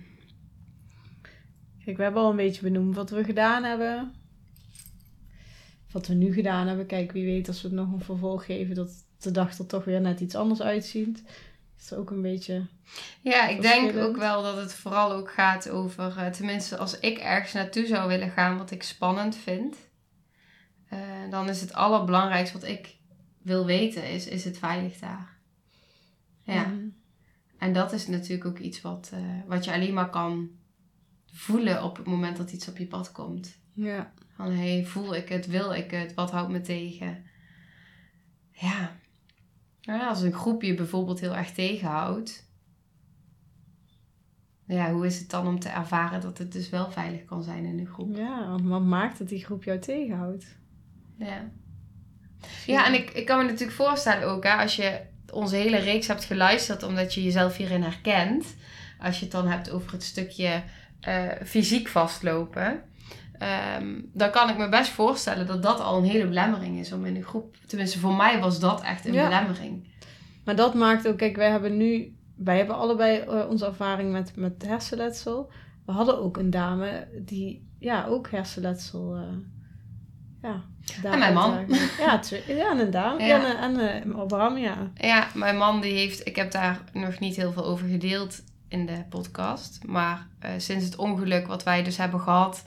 Kijk, 1.84 1.98
we 1.98 2.04
hebben 2.04 2.22
al 2.22 2.30
een 2.30 2.36
beetje 2.36 2.62
benoemd 2.62 2.96
wat 2.96 3.10
we 3.10 3.24
gedaan 3.24 3.64
hebben. 3.64 4.14
wat 5.92 6.08
we 6.08 6.14
nu 6.14 6.34
gedaan 6.34 6.68
hebben. 6.68 6.86
Kijk, 6.86 7.12
wie 7.12 7.26
weet 7.26 7.48
als 7.48 7.62
we 7.62 7.68
het 7.68 7.78
nog 7.78 7.92
een 7.92 8.02
vervolg 8.02 8.46
geven, 8.46 8.76
dat 8.76 8.92
de 9.20 9.32
dag 9.32 9.58
er 9.58 9.66
toch 9.66 9.86
weer 9.86 10.02
net 10.02 10.20
iets 10.20 10.36
anders 10.36 10.62
uitziet. 10.62 11.24
Dat 11.76 11.84
is 11.84 11.94
ook 11.94 12.10
een 12.10 12.22
beetje. 12.22 12.68
Ja, 13.22 13.48
ik 13.48 13.62
denk 13.62 13.98
ook 13.98 14.18
wel 14.18 14.42
dat 14.42 14.58
het 14.58 14.74
vooral 14.74 15.12
ook 15.12 15.32
gaat 15.32 15.70
over, 15.70 16.18
eh, 16.18 16.28
tenminste 16.28 16.78
als 16.78 17.00
ik 17.00 17.18
ergens 17.18 17.54
naartoe 17.54 17.86
zou 17.86 18.08
willen 18.08 18.30
gaan 18.30 18.58
wat 18.58 18.72
ik 18.72 18.84
spannend 18.84 19.36
vind, 19.36 19.76
eh, 20.90 21.00
dan 21.30 21.50
is 21.50 21.62
het 21.62 21.74
allerbelangrijkste 21.74 22.60
wat 22.60 22.70
ik 22.70 22.96
wil 23.42 23.66
weten, 23.66 24.10
is, 24.10 24.28
is 24.28 24.44
het 24.44 24.58
veilig 24.58 25.00
daar? 25.00 25.36
Ja, 26.44 26.74
en 27.58 27.74
dat 27.74 27.94
is 27.94 28.08
natuurlijk 28.08 28.46
ook 28.46 28.60
iets 28.60 28.82
wat, 28.82 29.10
eh, 29.14 29.20
wat 29.48 29.66
je 29.66 29.74
alleen 29.74 29.94
maar 29.94 30.10
kan 30.10 30.50
voelen 31.32 31.84
op 31.84 31.98
het 31.98 32.06
moment 32.06 32.38
dat 32.38 32.52
iets 32.52 32.68
op 32.68 32.78
je 32.78 32.88
pad 32.88 33.12
komt. 33.12 33.58
Ja. 33.74 34.14
Van, 34.36 34.52
hey, 34.52 34.86
voel 34.86 35.16
ik 35.16 35.30
het? 35.30 35.48
Wil 35.48 35.74
ik 35.74 35.92
het? 35.92 36.14
Wat 36.14 36.32
houdt 36.32 36.52
me 36.52 36.62
tegen? 36.62 37.26
Ja. 38.52 38.96
Nou 39.82 40.00
ja, 40.00 40.08
als 40.08 40.22
een 40.22 40.34
groep 40.34 40.62
je 40.62 40.74
bijvoorbeeld 40.74 41.20
heel 41.20 41.36
erg 41.36 41.52
tegenhoudt. 41.52 42.46
Ja, 44.66 44.92
hoe 44.92 45.06
is 45.06 45.20
het 45.20 45.30
dan 45.30 45.48
om 45.48 45.60
te 45.60 45.70
ervaren 45.70 46.22
dat 46.22 46.38
het 46.38 46.52
dus 46.52 46.70
wel 46.70 46.92
veilig 46.92 47.26
kan 47.26 47.44
zijn 47.44 47.66
in 47.66 47.80
een 47.80 47.88
groep? 47.88 48.16
Ja, 48.16 48.48
want 48.50 48.62
wat 48.62 48.84
maakt 48.84 49.18
dat 49.18 49.30
die 49.30 49.46
groep 49.46 49.64
jou 49.64 49.80
tegenhoudt? 49.80 50.58
Ja. 51.20 51.50
Ja, 52.66 52.86
en 52.86 52.94
ik, 52.94 53.10
ik 53.10 53.26
kan 53.26 53.38
me 53.38 53.44
natuurlijk 53.44 53.72
voorstellen 53.78 54.28
ook, 54.28 54.44
hè, 54.44 54.54
als 54.56 54.76
je 54.76 55.00
onze 55.32 55.56
hele 55.56 55.78
reeks 55.78 56.08
hebt 56.08 56.24
geluisterd, 56.24 56.84
omdat 56.84 57.14
je 57.14 57.24
jezelf 57.24 57.58
hierin 57.58 57.82
herkent. 57.84 58.56
Als 59.00 59.18
je 59.18 59.24
het 59.24 59.32
dan 59.34 59.48
hebt 59.48 59.70
over 59.72 59.92
het 59.92 60.04
stukje 60.04 60.64
eh, 61.02 61.24
fysiek 61.46 61.88
vastlopen. 61.88 62.82
ehm, 63.38 64.02
dan 64.14 64.32
kan 64.32 64.50
ik 64.50 64.58
me 64.58 64.70
best 64.70 64.90
voorstellen 64.92 65.48
dat 65.48 65.64
dat 65.64 65.80
al 65.80 65.98
een 65.98 66.04
hele 66.10 66.28
belemmering 66.28 66.80
is 66.80 66.92
om 66.92 67.06
in 67.06 67.16
een 67.16 67.24
groep. 67.24 67.56
Tenminste, 67.68 68.00
voor 68.00 68.16
mij 68.16 68.40
was 68.40 68.60
dat 68.60 68.82
echt 68.82 69.06
een 69.06 69.14
Ja. 69.14 69.24
belemmering. 69.28 69.88
Maar 70.46 70.56
dat 70.56 70.74
maakt 70.74 71.08
ook, 71.08 71.18
kijk, 71.18 71.36
wij 71.36 71.50
hebben 71.50 71.78
nu, 71.78 72.16
wij 72.36 72.58
hebben 72.58 72.76
allebei 72.76 73.20
eh, 73.20 73.50
onze 73.50 73.66
ervaring 73.66 74.12
met, 74.12 74.36
met 74.36 74.64
hersenletsel. 74.66 75.52
We 75.86 75.92
hadden 75.92 76.18
ook 76.20 76.38
een 76.38 76.50
dame 76.50 77.08
die, 77.26 77.68
ja, 77.80 78.06
ook 78.06 78.30
hersenletsel, 78.32 79.16
eh, 79.16 79.22
ja. 80.48 81.12
En 81.12 81.20
mijn 81.20 81.34
man. 81.34 81.66
Ja, 82.00 82.22
ja, 82.48 82.72
en 82.72 82.80
een 82.80 82.92
dame. 82.92 83.24
Ja. 83.24 83.46
En, 83.46 83.78
en 83.78 84.04
eh, 84.04 84.16
Abraham, 84.16 84.58
ja. 84.58 84.92
Ja, 84.96 85.28
mijn 85.34 85.58
man 85.58 85.82
die 85.82 85.94
heeft, 85.94 86.28
ik 86.28 86.36
heb 86.36 86.52
daar 86.52 86.82
nog 86.94 87.20
niet 87.20 87.36
heel 87.36 87.52
veel 87.52 87.66
over 87.66 87.88
gedeeld 87.88 88.44
in 88.68 88.86
de 88.86 89.04
podcast. 89.10 89.80
Maar 89.86 90.28
eh, 90.40 90.52
sinds 90.58 90.86
het 90.86 90.96
ongeluk 90.96 91.48
wat 91.48 91.64
wij 91.64 91.84
dus 91.84 91.98
hebben 91.98 92.20
gehad 92.20 92.64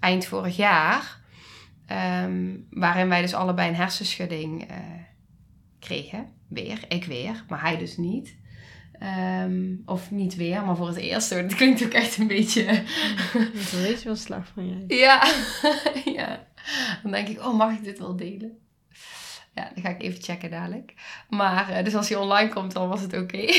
eind 0.00 0.26
vorig 0.26 0.56
jaar, 0.56 1.18
ehm, 1.86 2.56
waarin 2.70 3.08
wij 3.08 3.20
dus 3.20 3.34
allebei 3.34 3.68
een 3.68 3.74
hersenschudding 3.74 4.68
eh, 4.68 4.76
kregen. 5.78 6.28
Weer, 6.48 6.78
ik 6.88 7.04
weer, 7.04 7.44
maar 7.48 7.60
hij 7.60 7.78
dus 7.78 7.96
niet. 7.96 8.36
Ehm, 8.98 9.74
of 9.84 10.10
niet 10.10 10.36
weer, 10.36 10.64
maar 10.64 10.76
voor 10.76 10.88
het 10.88 10.96
eerst. 10.96 11.30
Dat 11.30 11.54
klinkt 11.54 11.84
ook 11.84 11.92
echt 11.92 12.16
een 12.16 12.26
beetje. 12.26 12.82
Dus 13.52 13.70
dan 13.70 13.80
weet 13.80 13.98
je 14.02 14.04
wel 14.04 14.16
slag 14.16 14.46
van 14.54 14.68
jij. 14.68 14.98
Ja, 14.98 15.32
ja. 16.20 16.46
Dan 17.02 17.12
denk 17.12 17.28
ik, 17.28 17.38
oh, 17.38 17.54
mag 17.54 17.72
ik 17.72 17.84
dit 17.84 17.98
wel 17.98 18.16
delen? 18.16 18.58
Ja, 19.54 19.70
dan 19.74 19.82
ga 19.82 19.88
ik 19.88 20.02
even 20.02 20.22
checken 20.22 20.50
dadelijk. 20.50 20.94
Maar, 21.28 21.70
eh, 21.70 21.84
dus 21.84 21.94
als 21.94 22.08
hij 22.08 22.18
online 22.18 22.48
komt, 22.48 22.72
dan 22.72 22.88
was 22.88 23.00
het 23.00 23.16
oké. 23.16 23.38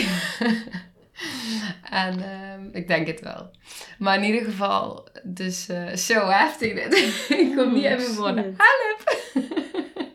en 2.03 2.21
ehm, 2.31 2.69
ik 2.71 2.87
denk 2.87 3.07
het 3.07 3.19
wel. 3.19 3.51
Maar 3.97 4.17
in 4.17 4.23
ieder 4.23 4.43
geval, 4.43 5.07
dus 5.23 5.67
eh, 5.67 5.95
zo 5.95 6.29
heftig 6.29 6.73
dit. 6.73 6.93
ik 7.39 7.55
kom 7.55 7.73
niet 7.73 7.83
even 7.83 8.15
woorden. 8.15 8.43
Shit. 8.43 8.55
Help! 8.57 10.09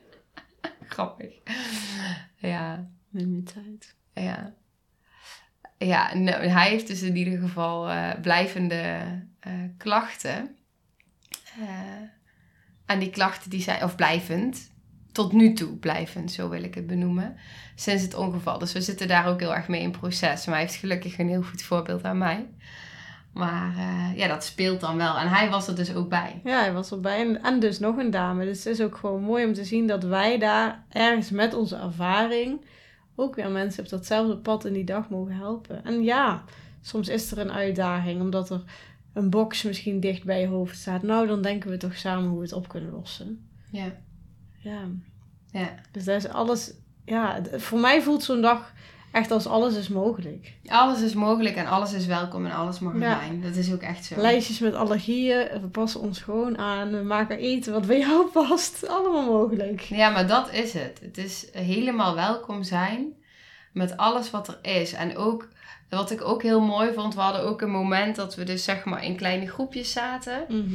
Grappig. 0.88 1.34
Ja, 2.36 2.90
Neem 3.12 3.34
je 3.34 3.42
tijd. 3.42 3.94
ja. 4.14 4.54
Ja, 5.78 6.14
nou, 6.14 6.46
hij 6.46 6.68
heeft 6.68 6.86
dus 6.86 7.02
in 7.02 7.16
ieder 7.16 7.38
geval 7.38 7.88
eh, 7.88 8.10
blijvende 8.20 8.98
eh, 9.40 9.52
klachten. 9.78 10.56
En 12.92 12.98
die 12.98 13.10
klachten 13.10 13.50
die 13.50 13.62
zijn, 13.62 13.84
of 13.84 13.94
blijvend, 13.94 14.70
tot 15.12 15.32
nu 15.32 15.52
toe 15.52 15.76
blijvend, 15.76 16.32
zo 16.32 16.48
wil 16.48 16.62
ik 16.62 16.74
het 16.74 16.86
benoemen, 16.86 17.36
sinds 17.74 18.02
het 18.02 18.14
ongeval. 18.14 18.58
Dus 18.58 18.72
we 18.72 18.80
zitten 18.80 19.08
daar 19.08 19.26
ook 19.26 19.40
heel 19.40 19.54
erg 19.54 19.68
mee 19.68 19.82
in 19.82 19.90
proces. 19.90 20.46
Maar 20.46 20.54
hij 20.54 20.64
heeft 20.64 20.78
gelukkig 20.78 21.18
een 21.18 21.28
heel 21.28 21.42
goed 21.42 21.62
voorbeeld 21.62 22.04
aan 22.04 22.18
mij. 22.18 22.46
Maar 23.32 23.76
eh, 23.76 24.18
ja, 24.18 24.28
dat 24.28 24.44
speelt 24.44 24.80
dan 24.80 24.96
wel. 24.96 25.18
En 25.18 25.28
hij 25.28 25.50
was 25.50 25.68
er 25.68 25.76
dus 25.76 25.94
ook 25.94 26.08
bij. 26.08 26.40
Ja, 26.44 26.60
hij 26.60 26.72
was 26.72 26.90
erbij. 26.90 27.20
En, 27.20 27.42
en 27.42 27.60
dus 27.60 27.78
nog 27.78 27.96
een 27.96 28.10
dame. 28.10 28.44
Dus 28.44 28.64
het 28.64 28.78
is 28.78 28.80
ook 28.80 28.96
gewoon 28.96 29.22
mooi 29.22 29.44
om 29.44 29.52
te 29.52 29.64
zien 29.64 29.86
dat 29.86 30.04
wij 30.04 30.38
daar 30.38 30.84
ergens 30.88 31.30
met 31.30 31.54
onze 31.54 31.76
ervaring 31.76 32.64
ook 33.14 33.34
weer 33.34 33.50
mensen 33.50 33.82
op 33.82 33.88
datzelfde 33.88 34.36
pad 34.36 34.64
in 34.64 34.72
die 34.72 34.84
dag 34.84 35.08
mogen 35.08 35.34
helpen. 35.34 35.84
En 35.84 36.02
ja, 36.02 36.44
soms 36.80 37.08
is 37.08 37.30
er 37.30 37.38
een 37.38 37.52
uitdaging 37.52 38.20
omdat 38.20 38.50
er 38.50 38.62
een 39.12 39.30
box 39.30 39.62
misschien 39.62 40.00
dicht 40.00 40.24
bij 40.24 40.40
je 40.40 40.46
hoofd 40.46 40.78
staat. 40.78 41.02
Nou, 41.02 41.26
dan 41.26 41.42
denken 41.42 41.70
we 41.70 41.76
toch 41.76 41.96
samen 41.96 42.28
hoe 42.28 42.38
we 42.38 42.44
het 42.44 42.52
op 42.52 42.68
kunnen 42.68 42.92
lossen. 42.92 43.48
Ja, 43.70 43.84
Ja, 44.58 44.80
ja. 45.50 45.74
dus 45.92 46.04
dat 46.04 46.16
is 46.16 46.28
alles. 46.28 46.72
Ja, 47.04 47.40
voor 47.52 47.78
mij 47.78 48.02
voelt 48.02 48.22
zo'n 48.22 48.40
dag 48.42 48.72
echt 49.12 49.30
als 49.30 49.46
alles 49.46 49.76
is 49.76 49.88
mogelijk. 49.88 50.52
Alles 50.66 51.00
is 51.00 51.14
mogelijk 51.14 51.56
en 51.56 51.66
alles 51.66 51.92
is 51.92 52.06
welkom 52.06 52.46
en 52.46 52.52
alles 52.52 52.78
mag 52.78 52.92
er 52.94 53.00
Ja. 53.00 53.18
zijn. 53.20 53.40
Dat 53.42 53.54
is 53.56 53.72
ook 53.72 53.80
echt 53.82 54.04
zo. 54.04 54.20
Lijstjes 54.20 54.58
met 54.58 54.74
allergieën, 54.74 55.48
we 55.60 55.68
passen 55.68 56.00
ons 56.00 56.20
gewoon 56.20 56.58
aan. 56.58 56.90
We 56.90 57.02
maken 57.02 57.38
eten 57.38 57.72
wat 57.72 57.86
bij 57.86 57.98
jou 57.98 58.26
past. 58.32 58.88
Allemaal 58.88 59.26
mogelijk. 59.26 59.80
Ja, 59.80 60.10
maar 60.10 60.26
dat 60.26 60.52
is 60.52 60.72
het. 60.72 60.98
Het 61.02 61.18
is 61.18 61.46
helemaal 61.52 62.14
welkom 62.14 62.62
zijn 62.62 63.12
met 63.72 63.96
alles 63.96 64.30
wat 64.30 64.48
er 64.48 64.58
is. 64.62 64.92
En 64.92 65.16
ook, 65.16 65.48
wat 65.88 66.10
ik 66.10 66.24
ook 66.24 66.42
heel 66.42 66.60
mooi 66.60 66.92
vond, 66.92 67.14
we 67.14 67.20
hadden 67.20 67.42
ook 67.42 67.60
een 67.60 67.70
moment 67.70 68.16
dat 68.16 68.34
we 68.34 68.44
dus 68.44 68.64
zeg 68.64 68.84
maar 68.84 69.04
in 69.04 69.16
kleine 69.16 69.46
groepjes 69.48 69.92
zaten. 69.92 70.44
Mhm. 70.48 70.74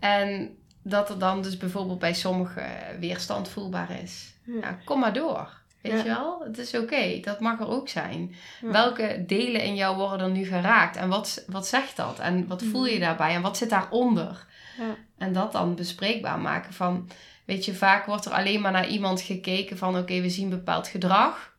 En 0.00 0.56
dat 0.82 1.10
er 1.10 1.18
dan 1.18 1.42
dus 1.42 1.56
bijvoorbeeld 1.56 1.98
bij 1.98 2.14
sommigen 2.14 2.66
weerstand 3.00 3.48
voelbaar 3.48 4.02
is. 4.02 4.34
Ja. 4.44 4.54
Ja, 4.60 4.78
kom 4.84 5.00
maar 5.00 5.12
door. 5.12 5.60
Weet 5.82 5.92
Ja. 5.92 5.98
je 5.98 6.04
wel? 6.04 6.40
Het 6.44 6.58
is 6.58 6.74
oké. 6.74 7.20
Dat 7.20 7.40
mag 7.40 7.60
er 7.60 7.68
ook 7.68 7.88
zijn. 7.88 8.34
Ja. 8.62 8.70
Welke 8.70 9.24
delen 9.26 9.62
in 9.62 9.74
jou 9.74 9.96
worden 9.96 10.26
er 10.26 10.32
nu 10.32 10.44
geraakt? 10.44 10.96
En 10.96 11.08
wat, 11.08 11.44
wat 11.46 11.66
zegt 11.66 11.96
dat? 11.96 12.18
En 12.18 12.46
wat 12.46 12.62
voel 12.62 12.86
je 12.86 12.92
Mhm. 12.92 13.00
daarbij? 13.00 13.34
En 13.34 13.42
wat 13.42 13.56
zit 13.56 13.70
daaronder? 13.70 14.46
Ja. 14.78 14.96
En 15.18 15.32
dat 15.32 15.52
dan 15.52 15.74
bespreekbaar 15.74 16.38
maken 16.38 16.72
van... 16.72 17.08
Weet 17.44 17.64
je, 17.64 17.74
vaak 17.74 18.06
wordt 18.06 18.24
er 18.24 18.32
alleen 18.32 18.60
maar 18.60 18.72
naar 18.72 18.88
iemand 18.88 19.20
gekeken 19.20 19.78
van... 19.78 19.96
Oké, 19.98 20.20
we 20.20 20.28
zien 20.30 20.48
bepaald 20.48 20.88
gedrag. 20.88 21.51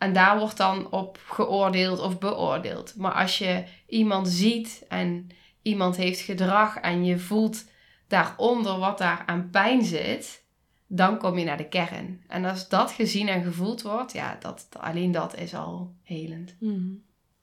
En 0.00 0.12
daar 0.12 0.38
wordt 0.38 0.56
dan 0.56 0.90
op 0.90 1.18
geoordeeld 1.28 2.00
of 2.00 2.18
beoordeeld. 2.18 2.96
Maar 2.96 3.12
als 3.12 3.38
je 3.38 3.64
iemand 3.86 4.28
ziet 4.28 4.84
en 4.88 5.28
iemand 5.62 5.96
heeft 5.96 6.20
gedrag... 6.20 6.76
en 6.76 7.04
je 7.04 7.18
voelt 7.18 7.64
daaronder 8.08 8.78
wat 8.78 8.98
daar 8.98 9.22
aan 9.26 9.50
pijn 9.50 9.84
zit... 9.84 10.44
dan 10.86 11.18
kom 11.18 11.38
je 11.38 11.44
naar 11.44 11.56
de 11.56 11.68
kern. 11.68 12.24
En 12.26 12.44
als 12.44 12.68
dat 12.68 12.90
gezien 12.90 13.28
en 13.28 13.42
gevoeld 13.42 13.82
wordt... 13.82 14.12
ja, 14.12 14.36
dat, 14.40 14.68
alleen 14.78 15.12
dat 15.12 15.36
is 15.36 15.54
al 15.54 15.94
helend. 16.02 16.56
Mhm. 16.60 16.92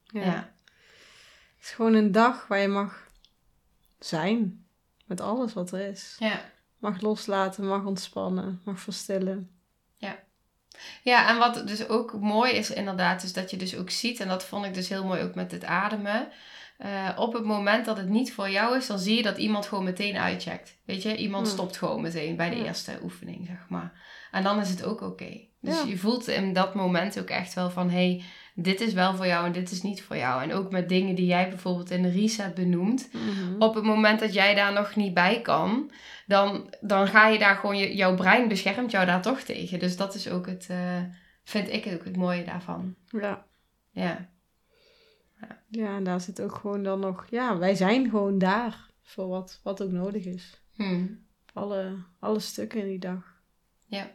Ja. 0.02 0.24
Ja. 0.24 0.54
Het 1.56 1.66
is 1.66 1.70
gewoon 1.70 1.94
een 1.94 2.12
dag 2.12 2.46
waar 2.46 2.58
je 2.60 2.68
mag 2.68 3.08
zijn. 3.98 4.66
Met 5.06 5.20
alles 5.20 5.52
wat 5.52 5.72
er 5.72 5.88
is. 5.88 6.16
ja. 6.18 6.40
Mag 6.78 7.00
loslaten, 7.00 7.66
mag 7.66 7.84
ontspannen, 7.84 8.60
mag 8.64 8.80
verstillen. 8.80 9.57
Ja, 11.02 11.28
en 11.28 11.38
wat 11.38 11.66
dus 11.66 11.88
ook 11.88 12.12
mooi 12.20 12.52
is 12.52 12.70
inderdaad, 12.70 13.22
is 13.22 13.32
dat 13.32 13.50
je 13.50 13.56
dus 13.56 13.76
ook 13.76 13.90
ziet, 13.90 14.20
en 14.20 14.28
dat 14.28 14.44
vond 14.44 14.64
ik 14.64 14.74
dus 14.74 14.88
heel 14.88 15.04
mooi 15.04 15.22
ook 15.22 15.34
met 15.34 15.50
het 15.52 15.64
ademen. 15.64 16.28
eh, 16.78 17.08
op 17.16 17.32
het 17.32 17.44
moment 17.44 17.84
dat 17.84 17.96
het 17.96 18.08
niet 18.08 18.32
voor 18.32 18.50
jou 18.50 18.76
is, 18.76 18.86
dan 18.86 18.98
zie 18.98 19.16
je 19.16 19.22
dat 19.22 19.38
iemand 19.38 19.66
gewoon 19.66 19.84
meteen 19.84 20.16
uitcheckt. 20.16 20.76
Weet 20.84 21.02
je, 21.02 21.16
iemand 21.16 21.46
Hmm. 21.46 21.56
stopt 21.56 21.76
gewoon 21.76 22.00
meteen 22.02 22.36
bij 22.36 22.50
de 22.50 22.64
eerste 22.64 22.98
oefening, 23.02 23.46
zeg 23.46 23.68
maar. 23.68 23.92
En 24.30 24.42
dan 24.42 24.60
is 24.60 24.70
het 24.70 24.84
ook 24.84 25.00
oké. 25.00 25.40
Dus 25.60 25.74
Ja. 25.80 25.84
je 25.86 25.98
voelt 25.98 26.28
in 26.28 26.52
dat 26.52 26.74
moment 26.74 27.18
ook 27.20 27.28
echt 27.28 27.54
wel 27.54 27.70
van, 27.70 27.90
hey, 27.90 28.22
dit 28.60 28.80
is 28.80 28.92
wel 28.92 29.14
voor 29.14 29.26
jou 29.26 29.46
en 29.46 29.52
dit 29.52 29.70
is 29.70 29.82
niet 29.82 30.02
voor 30.02 30.16
jou. 30.16 30.42
En 30.42 30.52
ook 30.52 30.70
met 30.70 30.88
dingen 30.88 31.14
die 31.14 31.26
jij 31.26 31.48
bijvoorbeeld 31.48 31.90
in 31.90 32.02
de 32.02 32.10
reset 32.10 32.54
benoemt. 32.54 33.10
Op 33.58 33.74
het 33.74 33.84
moment 33.84 34.20
dat 34.20 34.32
jij 34.32 34.54
daar 34.54 34.72
nog 34.72 34.96
niet 34.96 35.14
bij 35.14 35.40
kan, 35.40 35.90
dan, 36.26 36.74
dan 36.80 37.06
ga 37.06 37.28
je 37.28 37.38
daar 37.38 37.56
gewoon, 37.56 37.76
je, 37.76 37.96
jouw 37.96 38.14
brein 38.14 38.48
beschermt 38.48 38.90
jou 38.90 39.06
daar 39.06 39.22
toch 39.22 39.40
tegen. 39.40 39.78
Dus 39.78 39.96
dat 39.96 40.14
is 40.14 40.28
ook 40.28 40.46
het, 40.46 40.66
eh, 40.70 41.02
vind 41.42 41.72
ik 41.72 41.86
ook 41.94 42.04
het 42.04 42.16
mooie 42.16 42.44
daarvan. 42.44 42.94
Ja. 43.06 43.46
Ja, 43.90 44.28
ja, 45.68 45.96
en 45.96 46.04
daar 46.04 46.20
zit 46.20 46.40
ook 46.40 46.54
gewoon 46.54 46.82
dan 46.82 47.00
nog... 47.00 47.26
Ja, 47.30 47.58
wij 47.58 47.74
zijn 47.74 48.10
gewoon 48.10 48.38
daar. 48.38 48.86
Voor 49.02 49.28
wat, 49.28 49.60
wat 49.62 49.82
ook 49.82 49.90
nodig 49.90 50.24
is. 50.24 50.62
Hm. 50.74 51.06
Alle, 51.52 51.96
alle 52.18 52.40
stukken 52.40 52.80
in 52.80 52.86
die 52.86 52.98
dag. 52.98 53.36
Ja. 53.86 54.10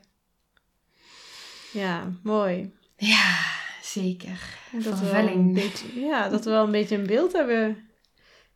Ja, 1.71 2.11
mooi. 2.23 2.73
ja 2.95 3.61
zeker. 3.93 4.57
Dat 4.71 4.83
we 4.83 4.89
wel 4.89 4.97
Vervulling. 4.97 5.35
een 5.35 5.53
beetje, 5.53 5.99
ja, 5.99 6.29
dat 6.29 6.43
we 6.43 6.49
wel 6.49 6.63
een 6.63 6.71
beetje 6.71 6.97
een 6.97 7.07
beeld 7.07 7.33
hebben 7.33 7.89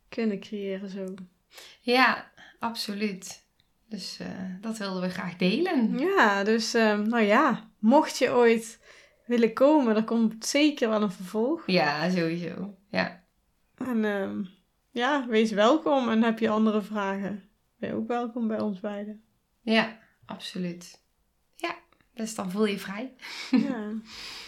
kunnen 0.08 0.40
creëren 0.40 0.88
zo. 0.88 1.14
Ja, 1.80 2.30
absoluut. 2.58 3.46
Dus 3.88 4.18
eh, 4.18 4.28
dat 4.60 4.78
wilden 4.78 5.02
we 5.02 5.08
graag 5.08 5.36
delen. 5.36 5.98
Ja, 5.98 6.44
dus 6.44 6.74
ehm, 6.74 7.08
nou 7.08 7.22
ja, 7.22 7.70
mocht 7.78 8.18
je 8.18 8.32
ooit 8.32 8.80
willen 9.26 9.52
komen, 9.52 9.96
er 9.96 10.04
komt 10.04 10.46
zeker 10.46 10.88
wel 10.88 11.02
een 11.02 11.12
vervolg. 11.12 11.62
Ja, 11.66 12.10
sowieso. 12.10 12.74
Ja. 12.90 13.24
En 13.74 14.04
ehm, 14.04 14.44
ja, 14.90 15.26
wees 15.28 15.50
welkom 15.50 16.08
en 16.08 16.22
heb 16.22 16.38
je 16.38 16.48
andere 16.48 16.82
vragen, 16.82 17.48
ben 17.76 17.88
je 17.88 17.94
ook 17.94 18.08
welkom 18.08 18.48
bij 18.48 18.60
ons 18.60 18.80
beiden. 18.80 19.22
Ja, 19.60 19.98
absoluut. 20.26 21.02
Ja, 21.54 21.74
dus 22.14 22.34
dan 22.34 22.50
voel 22.50 22.66
je 22.66 22.78
vrij. 22.78 23.14
Ja, 23.50 23.92